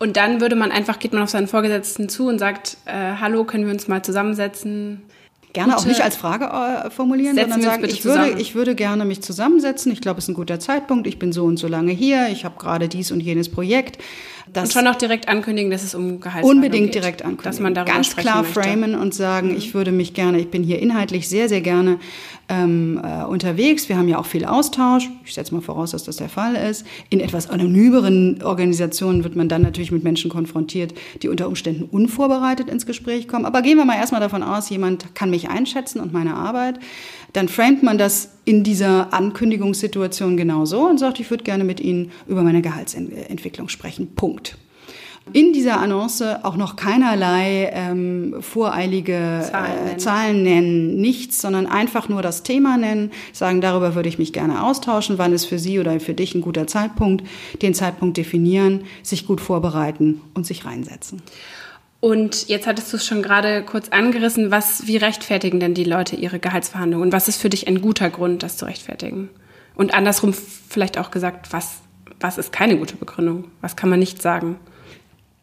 [0.00, 3.44] Und dann würde man einfach, geht man auf seinen Vorgesetzten zu und sagt, äh, hallo,
[3.44, 5.02] können wir uns mal zusammensetzen?
[5.52, 9.22] Gerne auch nicht als Frage äh, formulieren, sondern sagen, ich würde, ich würde gerne mich
[9.22, 9.92] zusammensetzen.
[9.92, 11.06] Ich glaube, es ist ein guter Zeitpunkt.
[11.06, 12.28] Ich bin so und so lange hier.
[12.30, 13.98] Ich habe gerade dies und jenes Projekt.
[14.52, 17.44] Das und schon auch direkt ankündigen, dass es um Gehalt Unbedingt geht, direkt ankündigen.
[17.44, 18.60] Dass man darüber Ganz klar möchte.
[18.60, 19.56] framen und sagen, mhm.
[19.56, 21.98] ich würde mich gerne, ich bin hier inhaltlich sehr, sehr gerne
[22.52, 23.88] ähm, äh, unterwegs.
[23.88, 25.08] Wir haben ja auch viel Austausch.
[25.24, 26.86] Ich setze mal voraus, dass das der Fall ist.
[27.08, 32.68] In etwas anonymeren Organisationen wird man dann natürlich mit Menschen konfrontiert, die unter Umständen unvorbereitet
[32.68, 33.46] ins Gespräch kommen.
[33.46, 36.78] Aber gehen wir mal erstmal davon aus, jemand kann mich einschätzen und meine Arbeit.
[37.32, 42.10] Dann framet man das in dieser Ankündigungssituation genauso und sagt, ich würde gerne mit Ihnen
[42.26, 44.14] über meine Gehaltsentwicklung sprechen.
[44.14, 44.58] Punkt
[45.32, 49.98] in dieser Annonce auch noch keinerlei ähm, voreilige Zahlen, äh, nennen.
[49.98, 54.64] Zahlen nennen, nichts, sondern einfach nur das Thema nennen, sagen, darüber würde ich mich gerne
[54.64, 57.24] austauschen, wann ist für Sie oder für dich ein guter Zeitpunkt,
[57.62, 61.22] den Zeitpunkt definieren, sich gut vorbereiten und sich reinsetzen.
[62.00, 66.16] Und jetzt hattest du es schon gerade kurz angerissen, was, wie rechtfertigen denn die Leute
[66.16, 67.06] ihre Gehaltsverhandlungen?
[67.06, 69.28] Und was ist für dich ein guter Grund, das zu rechtfertigen?
[69.76, 71.76] Und andersrum vielleicht auch gesagt, was,
[72.18, 73.44] was ist keine gute Begründung?
[73.60, 74.56] Was kann man nicht sagen?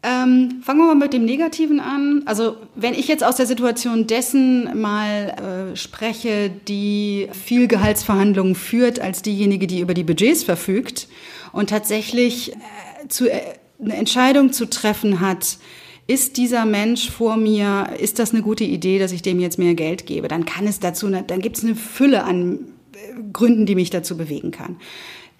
[0.02, 2.22] Ähm, fangen wir mal mit dem Negativen an.
[2.24, 8.98] Also wenn ich jetzt aus der Situation dessen mal äh, spreche, die viel Gehaltsverhandlungen führt
[8.98, 11.06] als diejenige, die über die Budgets verfügt
[11.52, 13.42] und tatsächlich äh, zu, äh,
[13.78, 15.58] eine Entscheidung zu treffen hat,
[16.06, 19.74] ist dieser Mensch vor mir, ist das eine gute Idee, dass ich dem jetzt mehr
[19.74, 20.28] Geld gebe?
[20.28, 22.60] Dann kann es dazu, dann gibt es eine Fülle an
[22.94, 24.76] äh, Gründen, die mich dazu bewegen kann.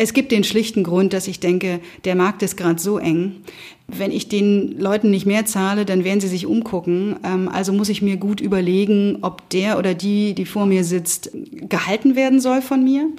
[0.02, 3.42] Es gibt den schlichten Grund, dass ich denke, der Markt ist gerade so eng.
[3.86, 7.16] Wenn ich den Leuten nicht mehr zahle, dann werden sie sich umgucken.
[7.22, 11.32] Ähm, also muss ich mir gut überlegen, ob der oder die, die vor mir sitzt,
[11.68, 13.10] gehalten werden soll von mir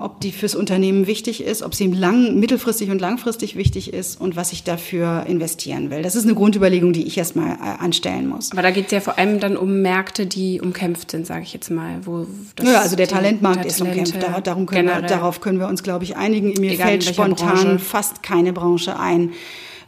[0.00, 4.36] ob die fürs Unternehmen wichtig ist, ob sie lang, mittelfristig und langfristig wichtig ist und
[4.36, 6.02] was ich dafür investieren will.
[6.02, 8.52] Das ist eine Grundüberlegung, die ich erstmal äh, anstellen muss.
[8.52, 11.52] Aber da geht es ja vor allem dann um Märkte, die umkämpft sind, sage ich
[11.52, 12.00] jetzt mal.
[12.04, 14.16] Wo das ja, also der Talentmarkt ist umkämpft.
[14.44, 16.54] darum können wir, darauf können wir uns, glaube ich, einigen.
[16.60, 17.78] Mir fällt spontan Branche.
[17.78, 19.32] fast keine Branche ein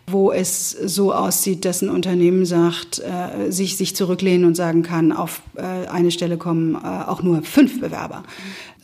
[0.07, 5.13] wo es so aussieht, dass ein Unternehmen sagt, äh, sich, sich zurücklehnen und sagen kann,
[5.13, 8.25] auf äh, eine Stelle kommen äh, auch nur fünf Bewerber.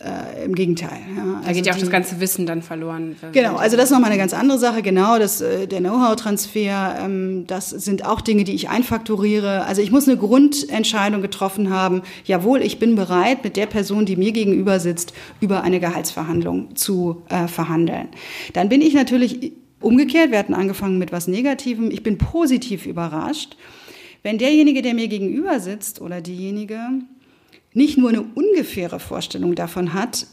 [0.00, 1.00] Äh, Im Gegenteil.
[1.16, 1.22] Ja.
[1.22, 3.16] Also da geht ja auch die, das ganze Wissen dann verloren.
[3.32, 4.80] Genau, also das ist nochmal eine ganz andere Sache.
[4.80, 9.64] Genau, das, äh, der Know-how-Transfer, ähm, das sind auch Dinge, die ich einfakturiere.
[9.64, 12.02] Also ich muss eine Grundentscheidung getroffen haben.
[12.24, 17.22] Jawohl, ich bin bereit, mit der Person, die mir gegenüber sitzt, über eine Gehaltsverhandlung zu
[17.28, 18.08] äh, verhandeln.
[18.52, 21.90] Dann bin ich natürlich Umgekehrt, wir hatten angefangen mit was Negativem.
[21.92, 23.56] Ich bin positiv überrascht,
[24.24, 26.80] wenn derjenige, der mir gegenüber sitzt oder diejenige
[27.74, 30.26] nicht nur eine ungefähre Vorstellung davon hat,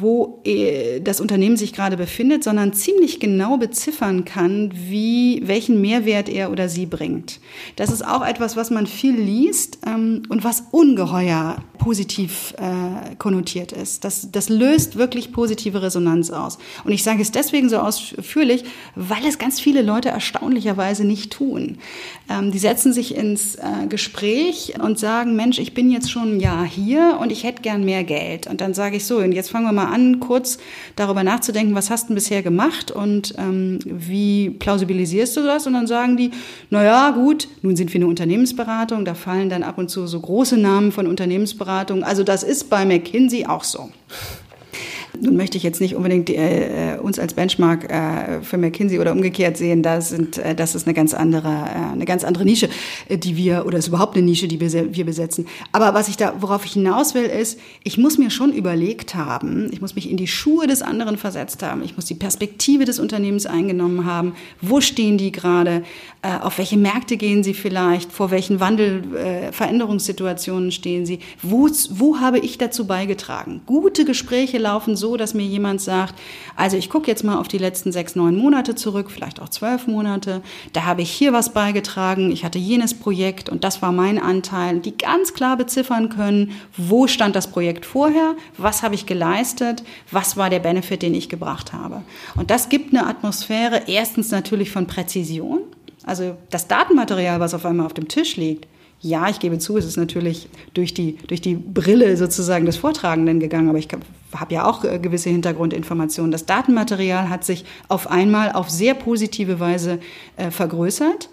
[0.00, 6.30] wo äh, das Unternehmen sich gerade befindet, sondern ziemlich genau beziffern kann, wie, welchen Mehrwert
[6.30, 7.40] er oder sie bringt.
[7.76, 13.72] Das ist auch etwas, was man viel liest ähm, und was ungeheuer positiv äh, konnotiert
[13.72, 14.04] ist.
[14.04, 16.58] Das, das löst wirklich positive Resonanz aus.
[16.84, 18.64] Und ich sage es deswegen so ausführlich,
[18.96, 21.78] weil es ganz viele Leute erstaunlicherweise nicht tun.
[22.30, 26.40] Ähm, die setzen sich ins äh, Gespräch und sagen, Mensch, ich bin jetzt schon ein
[26.40, 26.77] Jahr hier
[27.20, 28.46] und ich hätte gern mehr Geld.
[28.46, 30.58] Und dann sage ich so, und jetzt fangen wir mal an, kurz
[30.96, 35.66] darüber nachzudenken, was hast du bisher gemacht und ähm, wie plausibilisierst du das?
[35.66, 36.30] Und dann sagen die,
[36.70, 40.20] na ja, gut, nun sind wir eine Unternehmensberatung, da fallen dann ab und zu so
[40.20, 42.04] große Namen von Unternehmensberatungen.
[42.04, 43.90] Also das ist bei McKinsey auch so.
[45.20, 49.12] Nun möchte ich jetzt nicht unbedingt äh, äh, uns als Benchmark äh, für McKinsey oder
[49.12, 49.82] umgekehrt sehen.
[49.82, 52.68] Das, sind, äh, das ist eine ganz andere, äh, eine ganz andere Nische,
[53.08, 55.46] äh, die wir, oder ist überhaupt eine Nische, die wir, wir besetzen.
[55.72, 59.70] Aber was ich da, worauf ich hinaus will, ist, ich muss mir schon überlegt haben,
[59.72, 62.98] ich muss mich in die Schuhe des anderen versetzt haben, ich muss die Perspektive des
[62.98, 64.34] Unternehmens eingenommen haben.
[64.60, 65.82] Wo stehen die gerade?
[66.22, 68.12] Äh, auf welche Märkte gehen sie vielleicht?
[68.12, 71.20] Vor welchen Wandel, äh, Veränderungssituationen stehen sie?
[71.42, 73.60] Wo, wo habe ich dazu beigetragen?
[73.66, 76.14] Gute Gespräche laufen so, dass mir jemand sagt,
[76.56, 79.86] also ich gucke jetzt mal auf die letzten sechs, neun Monate zurück, vielleicht auch zwölf
[79.86, 80.42] Monate.
[80.72, 82.30] Da habe ich hier was beigetragen.
[82.30, 84.80] Ich hatte jenes Projekt und das war mein Anteil.
[84.80, 88.34] Die ganz klar beziffern können, wo stand das Projekt vorher?
[88.56, 89.82] Was habe ich geleistet?
[90.10, 92.02] Was war der Benefit, den ich gebracht habe?
[92.36, 95.60] Und das gibt eine Atmosphäre erstens natürlich von Präzision.
[96.04, 98.66] Also das Datenmaterial, was auf einmal auf dem Tisch liegt,
[99.00, 103.38] ja, ich gebe zu, es ist natürlich durch die, durch die Brille sozusagen des Vortragenden
[103.38, 103.88] gegangen, aber ich
[104.34, 106.30] habe ja auch äh, gewisse Hintergrundinformationen.
[106.30, 110.00] Das Datenmaterial hat sich auf einmal auf sehr positive Weise
[110.36, 111.30] äh, vergrößert.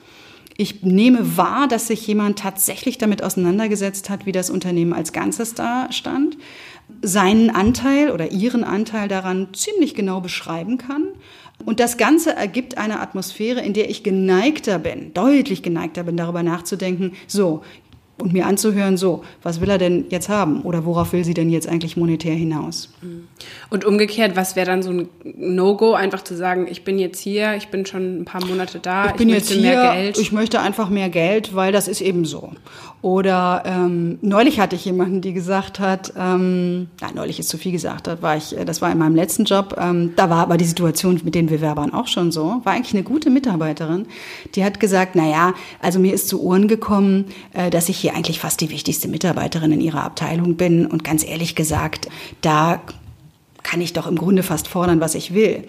[0.57, 5.53] Ich nehme wahr, dass sich jemand tatsächlich damit auseinandergesetzt hat, wie das Unternehmen als Ganzes
[5.53, 6.37] da stand,
[7.01, 11.07] seinen Anteil oder ihren Anteil daran ziemlich genau beschreiben kann
[11.63, 16.43] und das Ganze ergibt eine Atmosphäre, in der ich geneigter bin, deutlich geneigter bin, darüber
[16.43, 17.63] nachzudenken, so,
[18.17, 21.49] und mir anzuhören, so, was will er denn jetzt haben oder worauf will sie denn
[21.49, 22.93] jetzt eigentlich monetär hinaus?
[23.69, 27.55] Und umgekehrt, was wäre dann so ein No-Go, einfach zu sagen, ich bin jetzt hier,
[27.55, 30.17] ich bin schon ein paar Monate da, ich, bin ich möchte jetzt hier, mehr Geld.
[30.17, 32.51] Ich möchte einfach mehr Geld, weil das ist eben so.
[33.05, 37.71] Oder ähm, neulich hatte ich jemanden, die gesagt hat, ähm, ja, neulich ist zu viel
[37.71, 40.65] gesagt, das war ich, das war in meinem letzten Job, ähm, da war aber die
[40.65, 44.07] Situation mit den Bewerbern auch schon so, war eigentlich eine gute Mitarbeiterin,
[44.55, 48.15] die hat gesagt, na ja, also mir ist zu Ohren gekommen, äh, dass ich hier
[48.15, 50.87] eigentlich fast die wichtigste Mitarbeiterin in ihrer Abteilung bin.
[50.87, 52.09] Und ganz ehrlich gesagt,
[52.41, 52.81] da
[53.65, 55.63] kann ich doch im Grunde fast fordern, was ich will.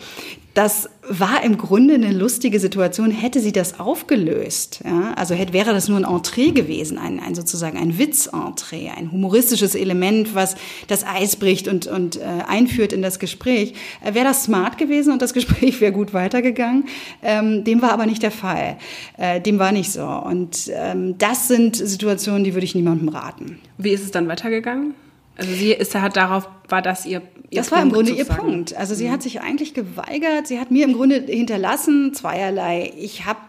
[0.53, 4.81] Das war im Grunde eine lustige Situation, hätte sie das aufgelöst.
[4.85, 5.15] Ja?
[5.15, 9.75] Also hätte, wäre das nur ein Entree gewesen, ein, ein sozusagen ein Witz-Entree, ein humoristisches
[9.75, 10.57] Element, was
[10.89, 13.73] das Eis bricht und, und äh, einführt in das Gespräch.
[14.05, 16.85] Äh, wäre das smart gewesen und das Gespräch wäre gut weitergegangen.
[17.23, 18.77] Ähm, dem war aber nicht der Fall.
[19.17, 20.07] Äh, dem war nicht so.
[20.07, 23.59] Und ähm, das sind Situationen, die würde ich niemandem raten.
[23.79, 24.95] Wie ist es dann weitergegangen?
[25.37, 28.39] Also sie ist, hat darauf, war das ihr, ihr Das Punkt, war im Grunde sozusagen.
[28.39, 28.77] ihr Punkt.
[28.77, 29.13] Also sie mhm.
[29.13, 30.47] hat sich eigentlich geweigert.
[30.47, 32.93] Sie hat mir im Grunde hinterlassen zweierlei.
[32.97, 33.41] Ich habe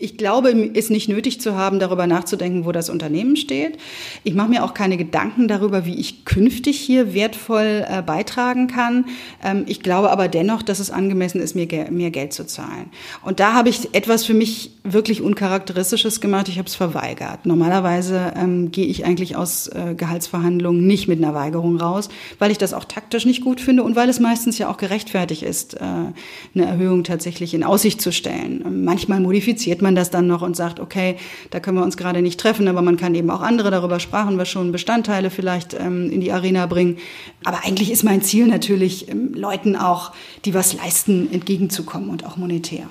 [0.00, 3.78] ich glaube, es nicht nötig zu haben, darüber nachzudenken, wo das Unternehmen steht.
[4.24, 9.06] Ich mache mir auch keine Gedanken darüber, wie ich künftig hier wertvoll äh, beitragen kann.
[9.42, 12.90] Ähm, ich glaube aber dennoch, dass es angemessen ist, mir mehr Geld zu zahlen.
[13.22, 16.48] Und da habe ich etwas für mich wirklich Uncharakteristisches gemacht.
[16.48, 17.46] Ich habe es verweigert.
[17.46, 22.08] Normalerweise ähm, gehe ich eigentlich aus äh, Gehaltsverhandlungen nicht mit einer Weigerung raus,
[22.38, 25.42] weil ich das auch taktisch nicht gut finde und weil es meistens ja auch gerechtfertigt
[25.42, 28.84] ist, äh, eine Erhöhung tatsächlich in Aussicht zu stellen.
[28.84, 31.16] Manchmal modifiziert man man das dann noch und sagt, okay,
[31.50, 34.38] da können wir uns gerade nicht treffen, aber man kann eben auch andere, darüber sprachen
[34.38, 36.98] wir schon, Bestandteile vielleicht ähm, in die Arena bringen.
[37.44, 40.12] Aber eigentlich ist mein Ziel natürlich, ähm, Leuten auch,
[40.44, 42.86] die was leisten, entgegenzukommen und auch monetär.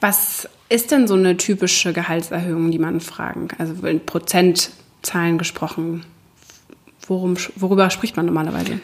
[0.00, 3.60] Was ist denn so eine typische Gehaltserhöhung, die man fragen kann?
[3.60, 6.04] Also in Prozentzahlen gesprochen.
[7.06, 8.80] Worum, worüber spricht man normalerweise?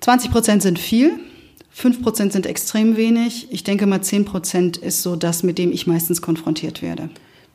[0.00, 1.20] 20 Prozent sind viel.
[1.76, 3.48] 5% sind extrem wenig.
[3.50, 7.08] Ich denke mal, 10% ist so das, mit dem ich meistens konfrontiert werde.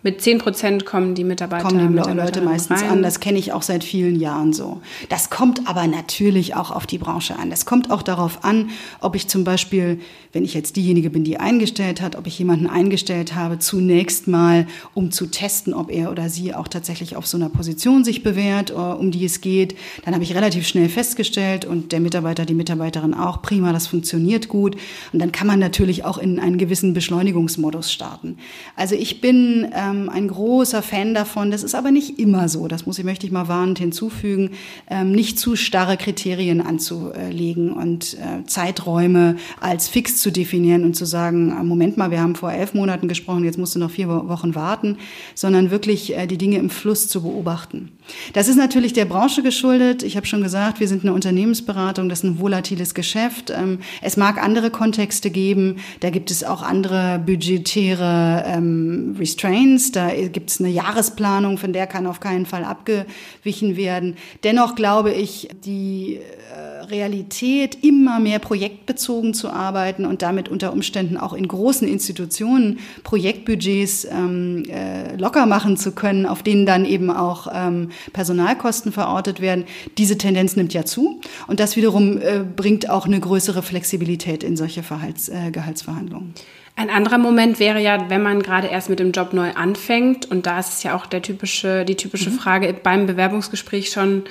[0.03, 2.89] Mit 10 Prozent kommen die Mitarbeiter kommen die Mitarbeiter Leute meistens rein.
[2.89, 3.03] an.
[3.03, 4.79] Das kenne ich auch seit vielen Jahren so.
[5.09, 7.49] Das kommt aber natürlich auch auf die Branche an.
[7.49, 8.69] Das kommt auch darauf an,
[9.01, 9.99] ob ich zum Beispiel,
[10.33, 14.67] wenn ich jetzt diejenige bin, die eingestellt hat, ob ich jemanden eingestellt habe, zunächst mal,
[14.93, 18.69] um zu testen, ob er oder sie auch tatsächlich auf so einer Position sich bewährt,
[18.69, 19.75] äh, um die es geht.
[20.05, 24.47] Dann habe ich relativ schnell festgestellt und der Mitarbeiter, die Mitarbeiterin auch, prima, das funktioniert
[24.47, 24.75] gut.
[25.11, 28.37] Und dann kann man natürlich auch in einen gewissen Beschleunigungsmodus starten.
[28.75, 31.51] Also ich bin ähm, ein großer Fan davon.
[31.51, 32.67] Das ist aber nicht immer so.
[32.67, 34.51] Das muss ich, möchte ich mal warnend hinzufügen,
[34.89, 41.05] ähm, nicht zu starre Kriterien anzulegen und äh, Zeiträume als fix zu definieren und zu
[41.05, 44.07] sagen, äh, Moment mal, wir haben vor elf Monaten gesprochen, jetzt musst du noch vier
[44.07, 44.97] Wochen warten,
[45.35, 47.91] sondern wirklich äh, die Dinge im Fluss zu beobachten.
[48.33, 50.03] Das ist natürlich der Branche geschuldet.
[50.03, 53.51] Ich habe schon gesagt, wir sind eine Unternehmensberatung, das ist ein volatiles Geschäft.
[53.55, 60.09] Ähm, es mag andere Kontexte geben, da gibt es auch andere budgetäre ähm, Restraints, da
[60.09, 64.15] gibt es eine Jahresplanung, von der kann auf keinen Fall abgewichen werden.
[64.43, 71.17] Dennoch glaube ich, die äh, Realität, immer mehr projektbezogen zu arbeiten und damit unter Umständen
[71.17, 77.09] auch in großen Institutionen Projektbudgets ähm, äh, locker machen zu können, auf denen dann eben
[77.09, 79.65] auch ähm, Personalkosten verortet werden.
[79.97, 84.57] Diese Tendenz nimmt ja zu und das wiederum äh, bringt auch eine größere Flexibilität in
[84.57, 86.33] solche Verhalts, äh, Gehaltsverhandlungen.
[86.77, 90.45] Ein anderer Moment wäre ja, wenn man gerade erst mit dem Job neu anfängt und
[90.45, 92.35] da ist es ja auch der typische, die typische mhm.
[92.35, 94.25] Frage beim Bewerbungsgespräch schon,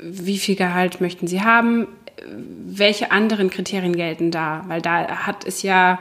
[0.00, 1.86] wie viel Gehalt möchten Sie haben?
[2.24, 4.64] Welche anderen Kriterien gelten da?
[4.68, 5.98] Weil da hat es ja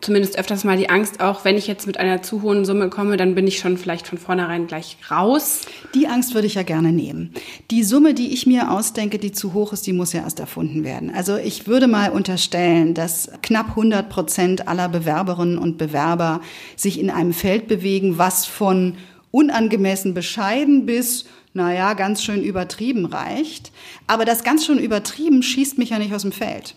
[0.00, 3.16] zumindest öfters mal die Angst, auch wenn ich jetzt mit einer zu hohen Summe komme,
[3.16, 5.62] dann bin ich schon vielleicht von vornherein gleich raus.
[5.94, 7.32] Die Angst würde ich ja gerne nehmen.
[7.70, 10.84] Die Summe, die ich mir ausdenke, die zu hoch ist, die muss ja erst erfunden
[10.84, 11.12] werden.
[11.14, 16.40] Also ich würde mal unterstellen, dass knapp 100 Prozent aller Bewerberinnen und Bewerber
[16.76, 18.96] sich in einem Feld bewegen, was von
[19.36, 23.72] unangemessen bescheiden bis naja, ganz schön übertrieben reicht.
[24.06, 26.74] Aber das ganz schön übertrieben schießt mich ja nicht aus dem Feld.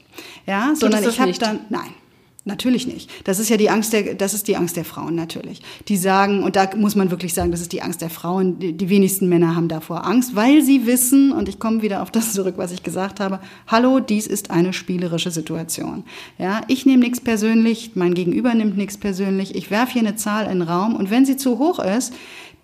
[0.48, 1.94] Ja, sondern ich habe dann, nein.
[2.46, 3.12] Natürlich nicht.
[3.28, 5.62] Das ist ja die Angst der, das ist die Angst der Frauen natürlich.
[5.90, 8.58] Die sagen, und da muss man wirklich sagen, das ist die Angst der Frauen.
[8.60, 12.12] Die, die wenigsten Männer haben davor Angst, weil sie wissen, und ich komme wieder auf
[12.12, 16.06] das zurück, was ich gesagt habe, hallo, dies ist eine spielerische Situation.
[16.38, 20.46] Ja, ich nehme nichts persönlich, mein Gegenüber nimmt nichts persönlich, ich werfe hier eine Zahl
[20.46, 22.14] in den Raum und wenn sie zu hoch ist,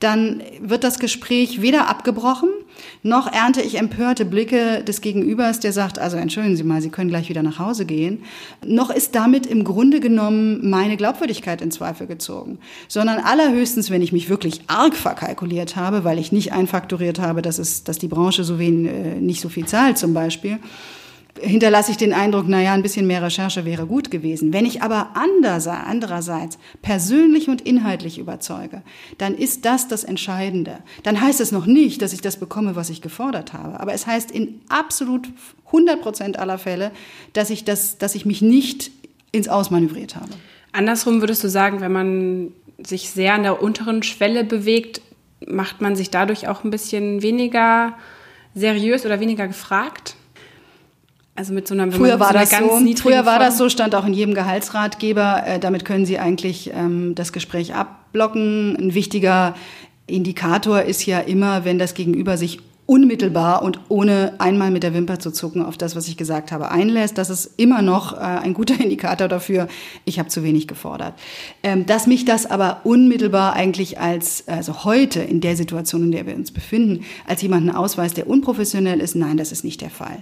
[0.06, 2.50] dann wird das Gespräch weder abgebrochen,
[3.02, 7.10] noch ernte ich empörte Blicke des Gegenübers, der sagt, also entschuldigen Sie mal, Sie können
[7.10, 8.22] gleich wieder nach Hause gehen,
[8.64, 14.12] noch ist damit im Grunde genommen meine Glaubwürdigkeit in Zweifel gezogen, sondern allerhöchstens, wenn ich
[14.12, 18.44] mich wirklich arg verkalkuliert habe, weil ich nicht einfaktoriert habe, dass, es, dass die Branche
[18.44, 20.60] so wenig, äh, nicht so viel zahlt zum Beispiel,
[21.40, 24.54] hinterlasse ich den Eindruck, naja, ein bisschen mehr Recherche wäre gut gewesen.
[24.54, 28.82] Wenn ich aber andererseits persönlich und inhaltlich überzeuge,
[29.18, 30.80] dann ist das das Entscheidende.
[31.04, 33.80] Dann heißt es noch nicht, dass ich das bekomme, was ich gefordert habe.
[33.80, 35.28] Aber es heißt in absolut
[35.68, 36.92] 100 Prozent aller Fälle,
[37.34, 38.92] dass ich, das, dass ich mich nicht
[39.32, 40.32] ins Ausmanövriert habe.
[40.72, 45.02] Andersrum würdest du sagen, wenn man sich sehr an der unteren Schwelle bewegt,
[45.46, 47.94] macht man sich dadurch auch ein bisschen weniger
[48.54, 50.16] seriös oder weniger gefragt?
[51.38, 54.14] Also mit so einer, früher war das so, früher war das so, stand auch in
[54.14, 55.44] jedem Gehaltsratgeber.
[55.46, 58.78] Äh, damit können Sie eigentlich ähm, das Gespräch abblocken.
[58.78, 59.54] Ein wichtiger
[60.08, 65.20] Indikator ist ja immer, wenn das Gegenüber sich unmittelbar und ohne einmal mit der Wimper
[65.20, 67.18] zu zucken auf das, was ich gesagt habe, einlässt.
[67.18, 69.68] Das ist immer noch äh, ein guter Indikator dafür,
[70.06, 71.16] ich habe zu wenig gefordert.
[71.64, 76.28] Ähm, dass mich das aber unmittelbar eigentlich als, also heute in der Situation, in der
[76.28, 80.20] wir uns befinden, als jemanden ausweist, der unprofessionell ist, nein, das ist nicht der Fall.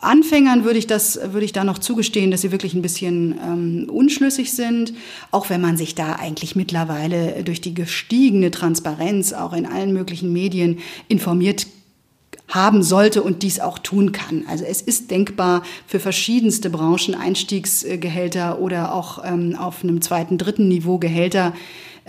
[0.00, 3.90] Anfängern würde ich das, würde ich da noch zugestehen, dass sie wirklich ein bisschen ähm,
[3.90, 4.94] unschlüssig sind,
[5.30, 10.32] auch wenn man sich da eigentlich mittlerweile durch die gestiegene Transparenz auch in allen möglichen
[10.32, 11.66] Medien informiert
[12.48, 14.44] haben sollte und dies auch tun kann.
[14.48, 20.68] Also es ist denkbar für verschiedenste Branchen Einstiegsgehälter oder auch ähm, auf einem zweiten, dritten
[20.68, 21.52] Niveau Gehälter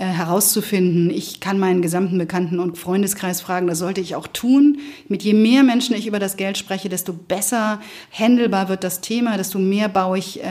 [0.01, 1.11] äh, herauszufinden.
[1.11, 4.79] Ich kann meinen gesamten Bekannten- und Freundeskreis fragen, das sollte ich auch tun.
[5.07, 7.79] Mit je mehr Menschen ich über das Geld spreche, desto besser
[8.11, 10.47] handelbar wird das Thema, desto mehr baue ich äh,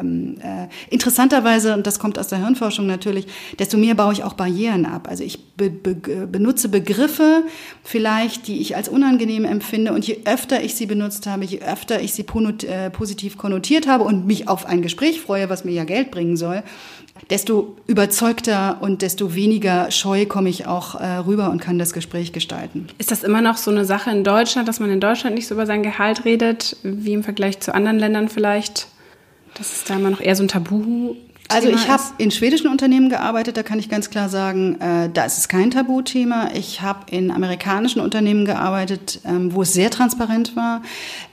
[0.00, 3.26] ähm, äh, interessanterweise, und das kommt aus der Hirnforschung natürlich,
[3.58, 5.06] desto mehr baue ich auch Barrieren ab.
[5.10, 7.42] Also ich be be benutze Begriffe
[7.84, 12.00] vielleicht, die ich als unangenehm empfinde und je öfter ich sie benutzt habe, je öfter
[12.00, 12.24] ich sie
[12.66, 16.38] äh, positiv konnotiert habe und mich auf ein Gespräch freue, was mir ja Geld bringen
[16.38, 16.62] soll,
[17.30, 22.32] desto überzeugter und desto weniger scheu komme ich auch äh, rüber und kann das Gespräch
[22.32, 22.86] gestalten.
[22.98, 25.54] Ist das immer noch so eine Sache in Deutschland, dass man in Deutschland nicht so
[25.54, 28.88] über sein Gehalt redet, wie im Vergleich zu anderen Ländern vielleicht?
[29.54, 31.14] Das ist da immer noch eher so ein Tabu
[31.48, 35.24] also ich habe in schwedischen Unternehmen gearbeitet, da kann ich ganz klar sagen, äh, da
[35.24, 36.50] ist es kein Tabuthema.
[36.54, 40.82] Ich habe in amerikanischen Unternehmen gearbeitet, ähm, wo es sehr transparent war.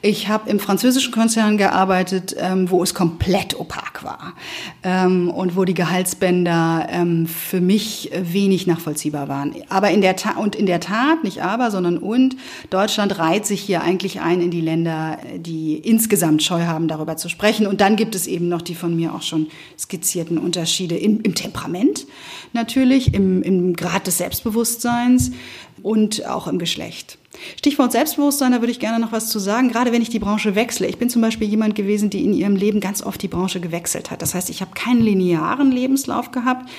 [0.01, 4.33] Ich habe im französischen Konzern gearbeitet, ähm, wo es komplett opak war
[4.83, 9.53] ähm, und wo die Gehaltsbänder ähm, für mich wenig nachvollziehbar waren.
[9.67, 12.37] Aber in der Tat und in der Tat nicht aber, sondern und
[12.69, 17.27] Deutschland reiht sich hier eigentlich ein in die Länder, die insgesamt Scheu haben, darüber zu
[17.27, 17.67] sprechen.
[17.67, 19.47] Und dann gibt es eben noch die von mir auch schon
[19.77, 22.05] skizzierten skizzierten Unterschiede im, im Temperament
[22.53, 25.31] natürlich, im, im Grad des Selbstbewusstseins
[25.81, 27.17] und auch im Geschlecht.
[27.57, 30.55] Stichwort Selbstbewusstsein, da würde ich gerne noch was zu sagen, gerade wenn ich die Branche
[30.55, 30.87] wechsle.
[30.87, 34.11] Ich bin zum Beispiel jemand gewesen, die in ihrem Leben ganz oft die Branche gewechselt
[34.11, 34.21] hat.
[34.21, 36.69] Das heißt, ich habe keinen linearen Lebenslauf gehabt.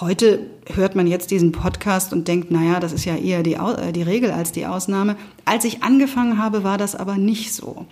[0.00, 0.40] Heute
[0.74, 4.02] hört man jetzt diesen Podcast und denkt, naja, das ist ja eher die, äh, die
[4.02, 5.16] Regel als die Ausnahme.
[5.44, 7.86] Als ich angefangen habe, war das aber nicht so.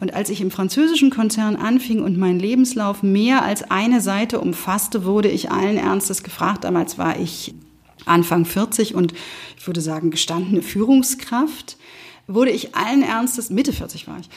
[0.00, 5.04] Und als ich im französischen Konzern anfing und mein Lebenslauf mehr als eine Seite umfasste,
[5.04, 6.64] wurde ich allen Ernstes gefragt.
[6.64, 7.54] Damals war ich
[8.06, 9.12] Anfang 40 und
[9.58, 11.76] ich würde sagen gestandene Führungskraft
[12.26, 14.28] wurde ich allen Ernstes, Mitte 40 war ich,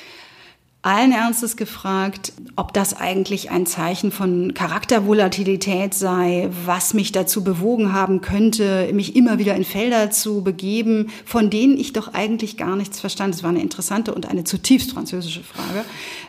[0.84, 7.94] allen Ernstes gefragt, ob das eigentlich ein Zeichen von Charaktervolatilität sei, was mich dazu bewogen
[7.94, 12.76] haben könnte, mich immer wieder in Felder zu begeben, von denen ich doch eigentlich gar
[12.76, 13.34] nichts verstand.
[13.34, 15.86] Es war eine interessante und eine zutiefst französische Frage.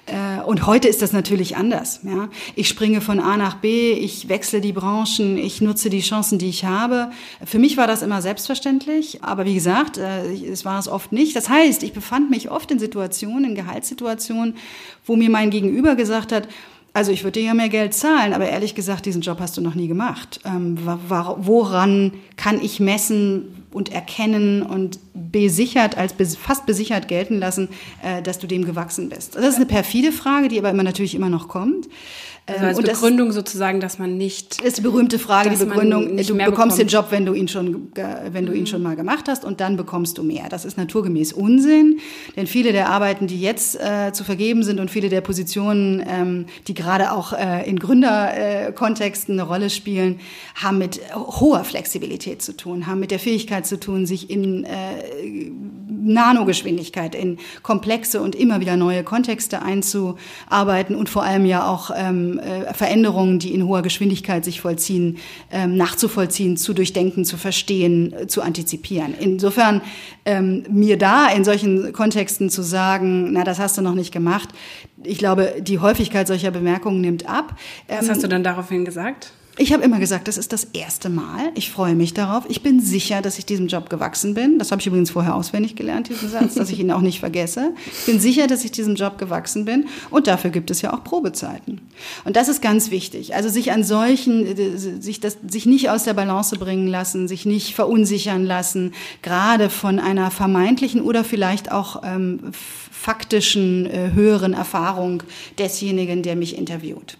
[0.06, 2.00] Äh, und heute ist das natürlich anders.
[2.02, 2.28] Ja?
[2.54, 6.48] Ich springe von A nach B, ich wechsle die Branchen, ich nutze die Chancen, die
[6.48, 7.10] ich habe.
[7.44, 11.34] Für mich war das immer selbstverständlich, aber wie gesagt, äh, es war es oft nicht.
[11.36, 14.56] Das heißt, ich befand mich oft in Situationen, in Gehaltssituationen,
[15.06, 16.48] wo mir mein Gegenüber gesagt hat,
[16.96, 19.60] also ich würde dir ja mehr Geld zahlen, aber ehrlich gesagt, diesen Job hast du
[19.60, 20.40] noch nie gemacht.
[20.44, 27.68] Ähm, woran kann ich messen und erkennen und besichert, als fast besichert gelten lassen,
[28.02, 29.34] äh, dass du dem gewachsen bist?
[29.34, 31.88] Das ist eine perfide Frage, die aber immer natürlich immer noch kommt.
[32.46, 34.60] Also als und Begründung das, sozusagen, dass man nicht.
[34.60, 37.90] Ist die berühmte Frage, die Begründung, du bekommst den Job, wenn du ihn schon,
[38.32, 38.66] wenn du ihn mhm.
[38.66, 40.50] schon mal gemacht hast und dann bekommst du mehr.
[40.50, 42.00] Das ist naturgemäß Unsinn,
[42.36, 46.46] denn viele der Arbeiten, die jetzt äh, zu vergeben sind und viele der Positionen, ähm,
[46.68, 50.20] die gerade auch äh, in Gründerkontexten eine Rolle spielen,
[50.54, 54.70] haben mit hoher Flexibilität zu tun, haben mit der Fähigkeit zu tun, sich in äh,
[56.04, 62.38] Nanogeschwindigkeit in komplexe und immer wieder neue Kontexte einzuarbeiten und vor allem ja auch ähm,
[62.38, 65.18] äh, Veränderungen, die in hoher Geschwindigkeit sich vollziehen,
[65.50, 69.14] ähm, nachzuvollziehen, zu durchdenken, zu verstehen, äh, zu antizipieren.
[69.18, 69.80] Insofern
[70.24, 74.50] ähm, mir da in solchen Kontexten zu sagen, na, das hast du noch nicht gemacht,
[75.02, 77.58] ich glaube, die Häufigkeit solcher Bemerkungen nimmt ab.
[77.88, 79.32] Was hast du dann daraufhin gesagt?
[79.56, 81.52] Ich habe immer gesagt, das ist das erste Mal.
[81.54, 82.44] Ich freue mich darauf.
[82.48, 84.58] Ich bin sicher, dass ich diesem Job gewachsen bin.
[84.58, 87.72] Das habe ich übrigens vorher auswendig gelernt, diesen Satz, dass ich ihn auch nicht vergesse.
[87.86, 89.86] Ich bin sicher, dass ich diesem Job gewachsen bin.
[90.10, 91.80] Und dafür gibt es ja auch Probezeiten.
[92.24, 93.36] Und das ist ganz wichtig.
[93.36, 94.56] Also sich an solchen,
[95.00, 98.92] sich, das, sich nicht aus der Balance bringen lassen, sich nicht verunsichern lassen,
[99.22, 102.40] gerade von einer vermeintlichen oder vielleicht auch ähm,
[102.90, 105.22] faktischen äh, höheren Erfahrung
[105.58, 107.18] desjenigen, der mich interviewt.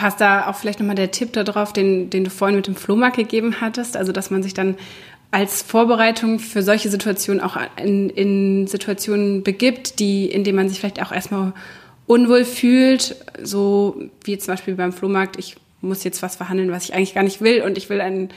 [0.00, 3.18] Passt da auch vielleicht nochmal der Tipp darauf, den, den du vorhin mit dem Flohmarkt
[3.18, 3.98] gegeben hattest?
[3.98, 4.76] Also, dass man sich dann
[5.30, 10.80] als Vorbereitung für solche Situationen auch in, in Situationen begibt, die, in denen man sich
[10.80, 11.52] vielleicht auch erstmal
[12.06, 16.94] unwohl fühlt, so wie zum Beispiel beim Flohmarkt, ich muss jetzt was verhandeln, was ich
[16.94, 18.30] eigentlich gar nicht will und ich will einen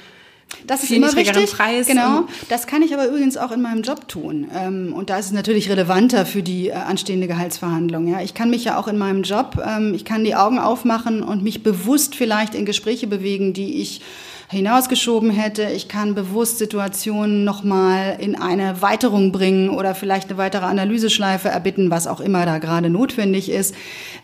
[0.65, 1.51] das ist immer wichtig.
[1.51, 1.87] Preis.
[1.87, 2.25] Genau.
[2.49, 4.47] Das kann ich aber übrigens auch in meinem Job tun.
[4.55, 8.07] Ähm, und da ist es natürlich relevanter für die äh, anstehende Gehaltsverhandlung.
[8.07, 11.23] Ja, ich kann mich ja auch in meinem Job, ähm, ich kann die Augen aufmachen
[11.23, 14.01] und mich bewusst vielleicht in Gespräche bewegen, die ich
[14.49, 15.63] hinausgeschoben hätte.
[15.63, 21.89] Ich kann bewusst Situationen nochmal in eine Erweiterung bringen oder vielleicht eine weitere Analyseschleife erbitten,
[21.89, 23.75] was auch immer da gerade notwendig ist.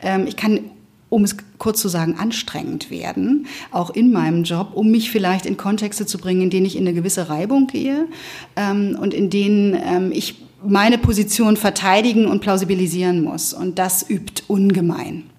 [0.02, 0.72] Ähm, ich kann
[1.10, 5.58] um es kurz zu sagen, anstrengend werden, auch in meinem Job, um mich vielleicht in
[5.58, 8.08] Kontexte zu bringen, in denen ich in eine gewisse Reibung gehe
[8.56, 13.54] ähm, und in denen ähm, ich meine Position verteidigen und plausibilisieren muss.
[13.54, 15.30] Und das übt ungemein.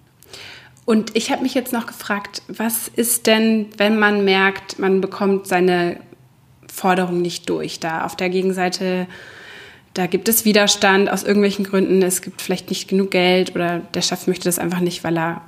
[0.85, 5.47] Und ich habe mich jetzt noch gefragt, was ist denn, wenn man merkt, man bekommt
[5.47, 5.97] seine
[6.67, 7.79] Forderung nicht durch?
[7.79, 9.07] Da auf der Gegenseite,
[9.93, 14.01] da gibt es Widerstand aus irgendwelchen Gründen, es gibt vielleicht nicht genug Geld oder der
[14.01, 15.41] Chef möchte das einfach nicht, weil er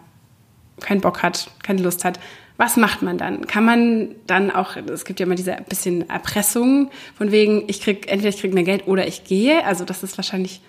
[0.80, 2.20] keinen Bock hat, keine Lust hat,
[2.58, 3.48] was macht man dann?
[3.48, 8.08] Kann man dann auch, es gibt ja immer diese bisschen Erpressung von wegen, ich krieg,
[8.12, 9.66] entweder ich krieg mehr Geld oder ich gehe.
[9.66, 10.62] Also das ist wahrscheinlich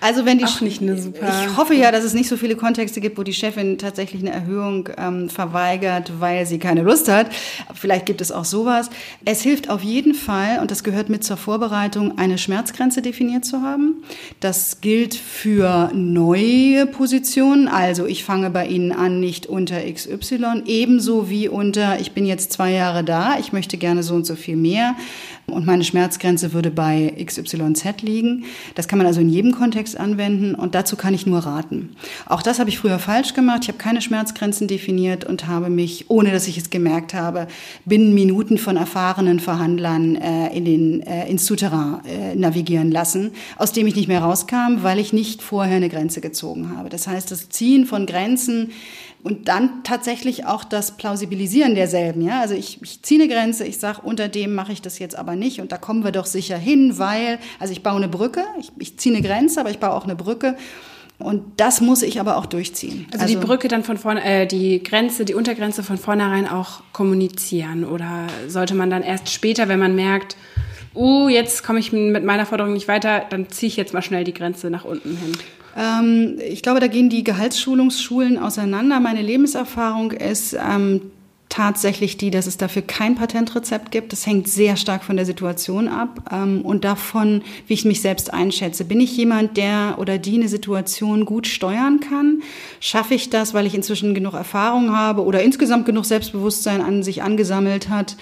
[0.00, 1.26] also wenn die auch nicht eine super.
[1.46, 4.32] Ich hoffe ja, dass es nicht so viele Kontexte gibt, wo die Chefin tatsächlich eine
[4.32, 7.28] Erhöhung ähm, verweigert, weil sie keine Lust hat.
[7.74, 8.90] Vielleicht gibt es auch sowas.
[9.24, 13.62] Es hilft auf jeden Fall, und das gehört mit zur Vorbereitung, eine Schmerzgrenze definiert zu
[13.62, 14.02] haben.
[14.40, 17.68] Das gilt für neue Positionen.
[17.68, 22.52] Also ich fange bei Ihnen an nicht unter XY, ebenso wie unter ich bin jetzt
[22.52, 24.94] zwei Jahre da, ich möchte gerne so und so viel mehr
[25.46, 28.44] und meine Schmerzgrenze würde bei XYZ liegen.
[28.74, 31.96] Das kann man also in jedem Kontext anwenden und dazu kann ich nur raten.
[32.26, 33.60] Auch das habe ich früher falsch gemacht.
[33.62, 37.48] Ich habe keine Schmerzgrenzen definiert und habe mich, ohne dass ich es gemerkt habe,
[37.84, 43.72] binnen Minuten von erfahrenen Verhandlern äh, in den, äh, ins Souterrain äh, navigieren lassen, aus
[43.72, 46.88] dem ich nicht mehr rauskam, weil ich nicht vorher eine Grenze gezogen habe.
[46.88, 48.70] Das heißt, das Ziehen von Grenzen
[49.22, 52.22] und dann tatsächlich auch das Plausibilisieren derselben.
[52.22, 52.40] Ja?
[52.40, 55.36] Also ich, ich ziehe eine Grenze, ich sage, unter dem mache ich das jetzt aber
[55.36, 58.72] nicht und da kommen wir doch sicher hin, weil, also ich baue eine Brücke, ich,
[58.78, 60.56] ich ziehe eine Grenze, aber ich baue auch eine Brücke.
[61.18, 63.06] Und das muss ich aber auch durchziehen.
[63.12, 66.82] Also, also die Brücke dann von vorne, äh, die Grenze, die Untergrenze von vornherein auch
[66.92, 70.36] kommunizieren oder sollte man dann erst später, wenn man merkt,
[70.96, 74.24] uh, jetzt komme ich mit meiner Forderung nicht weiter, dann ziehe ich jetzt mal schnell
[74.24, 75.32] die Grenze nach unten hin.
[75.76, 79.00] Ähm, ich glaube, da gehen die Gehaltsschulungsschulen auseinander.
[79.00, 81.00] Meine Lebenserfahrung ist, ähm,
[81.52, 84.12] tatsächlich die, dass es dafür kein Patentrezept gibt.
[84.12, 88.32] Das hängt sehr stark von der Situation ab ähm, und davon, wie ich mich selbst
[88.32, 88.86] einschätze.
[88.86, 92.42] Bin ich jemand, der oder die eine Situation gut steuern kann?
[92.80, 97.22] Schaffe ich das, weil ich inzwischen genug Erfahrung habe oder insgesamt genug Selbstbewusstsein an sich
[97.22, 98.16] angesammelt hat?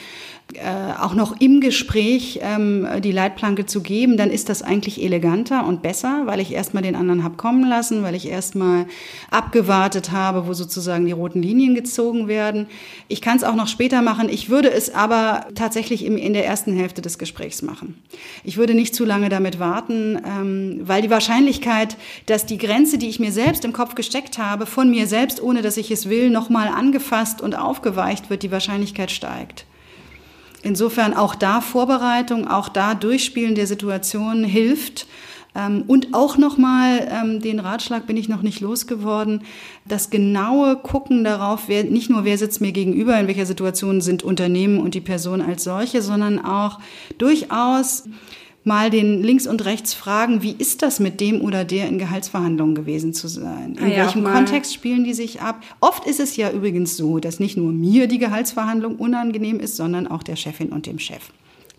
[0.54, 5.64] Äh, auch noch im Gespräch ähm, die Leitplanke zu geben, dann ist das eigentlich eleganter
[5.64, 8.86] und besser, weil ich erstmal den anderen habe kommen lassen, weil ich erstmal
[9.30, 12.66] abgewartet habe, wo sozusagen die roten Linien gezogen werden.
[13.06, 14.28] Ich kann es auch noch später machen.
[14.28, 18.02] Ich würde es aber tatsächlich im, in der ersten Hälfte des Gesprächs machen.
[18.42, 21.96] Ich würde nicht zu lange damit warten, ähm, weil die Wahrscheinlichkeit,
[22.26, 25.62] dass die Grenze, die ich mir selbst im Kopf gesteckt habe, von mir selbst, ohne
[25.62, 29.64] dass ich es will, nochmal angefasst und aufgeweicht wird, die Wahrscheinlichkeit steigt.
[30.62, 35.06] Insofern auch da Vorbereitung, auch da Durchspielen der Situation hilft.
[35.54, 39.42] Ähm, und auch nochmal ähm, den Ratschlag bin ich noch nicht losgeworden,
[39.84, 44.22] das genaue Gucken darauf, wer, nicht nur wer sitzt mir gegenüber, in welcher Situation sind
[44.22, 46.78] Unternehmen und die Person als solche, sondern auch
[47.18, 48.04] durchaus
[48.64, 52.74] mal den links und rechts fragen, wie ist das mit dem oder der in Gehaltsverhandlungen
[52.74, 53.76] gewesen zu sein?
[53.78, 55.62] In ah ja, welchem Kontext spielen die sich ab?
[55.80, 60.06] Oft ist es ja übrigens so, dass nicht nur mir die Gehaltsverhandlung unangenehm ist, sondern
[60.06, 61.30] auch der Chefin und dem Chef.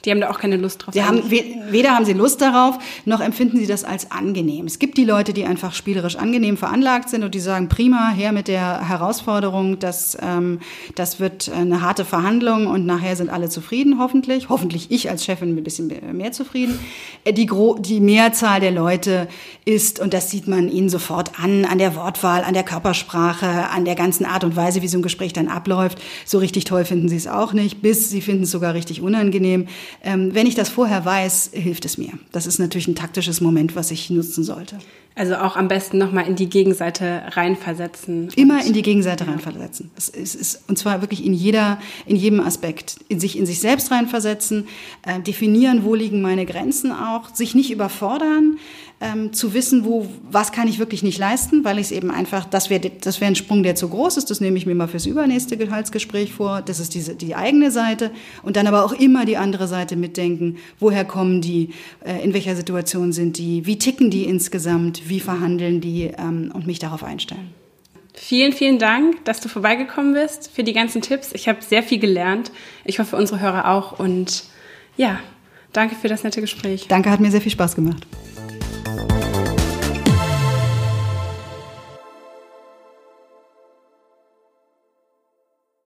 [0.05, 0.93] Die haben da auch keine Lust drauf.
[0.93, 4.65] Sie haben, weder haben sie Lust darauf, noch empfinden sie das als angenehm.
[4.65, 8.31] Es gibt die Leute, die einfach spielerisch angenehm veranlagt sind und die sagen, prima, her
[8.31, 10.59] mit der Herausforderung, das, ähm,
[10.95, 14.49] das wird eine harte Verhandlung und nachher sind alle zufrieden, hoffentlich.
[14.49, 16.79] Hoffentlich ich als Chefin ein bisschen mehr zufrieden.
[17.23, 19.27] Äh, die, Gro die Mehrzahl der Leute
[19.65, 23.85] ist, und das sieht man ihnen sofort an, an der Wortwahl, an der Körpersprache, an
[23.85, 26.01] der ganzen Art und Weise, wie so ein Gespräch dann abläuft.
[26.25, 29.67] So richtig toll finden sie es auch nicht, bis sie finden es sogar richtig unangenehm.
[30.03, 32.13] Ähm, wenn ich das vorher weiß, hilft es mir.
[32.31, 34.77] Das ist natürlich ein taktisches Moment, was ich nutzen sollte.
[35.13, 38.29] Also auch am besten nochmal in die Gegenseite reinversetzen.
[38.37, 39.31] Immer in die Gegenseite ja.
[39.31, 39.91] reinversetzen.
[39.95, 42.95] Das ist, ist, und zwar wirklich in jeder, in jedem Aspekt.
[43.09, 44.67] In sich, in sich selbst reinversetzen,
[45.05, 48.57] äh, definieren, wo liegen meine Grenzen auch, sich nicht überfordern,
[49.01, 52.45] ähm, zu wissen, wo, was kann ich wirklich nicht leisten, weil ich es eben einfach,
[52.45, 54.87] das wäre das wäre ein Sprung, der zu groß ist, das nehme ich mir mal
[54.87, 58.11] fürs übernächste Gehaltsgespräch vor, das ist diese, die eigene Seite
[58.43, 61.69] und dann aber auch immer die andere Seite mitdenken, woher kommen die,
[62.05, 66.67] äh, in welcher Situation sind die, wie ticken die insgesamt, wie verhandeln die ähm, und
[66.67, 67.49] mich darauf einstellen.
[68.13, 71.31] Vielen, vielen Dank, dass du vorbeigekommen bist für die ganzen Tipps.
[71.33, 72.51] Ich habe sehr viel gelernt.
[72.83, 73.97] Ich hoffe, unsere Hörer auch.
[73.97, 74.43] Und
[74.97, 75.19] ja,
[75.71, 76.87] danke für das nette Gespräch.
[76.89, 78.05] Danke, hat mir sehr viel Spaß gemacht.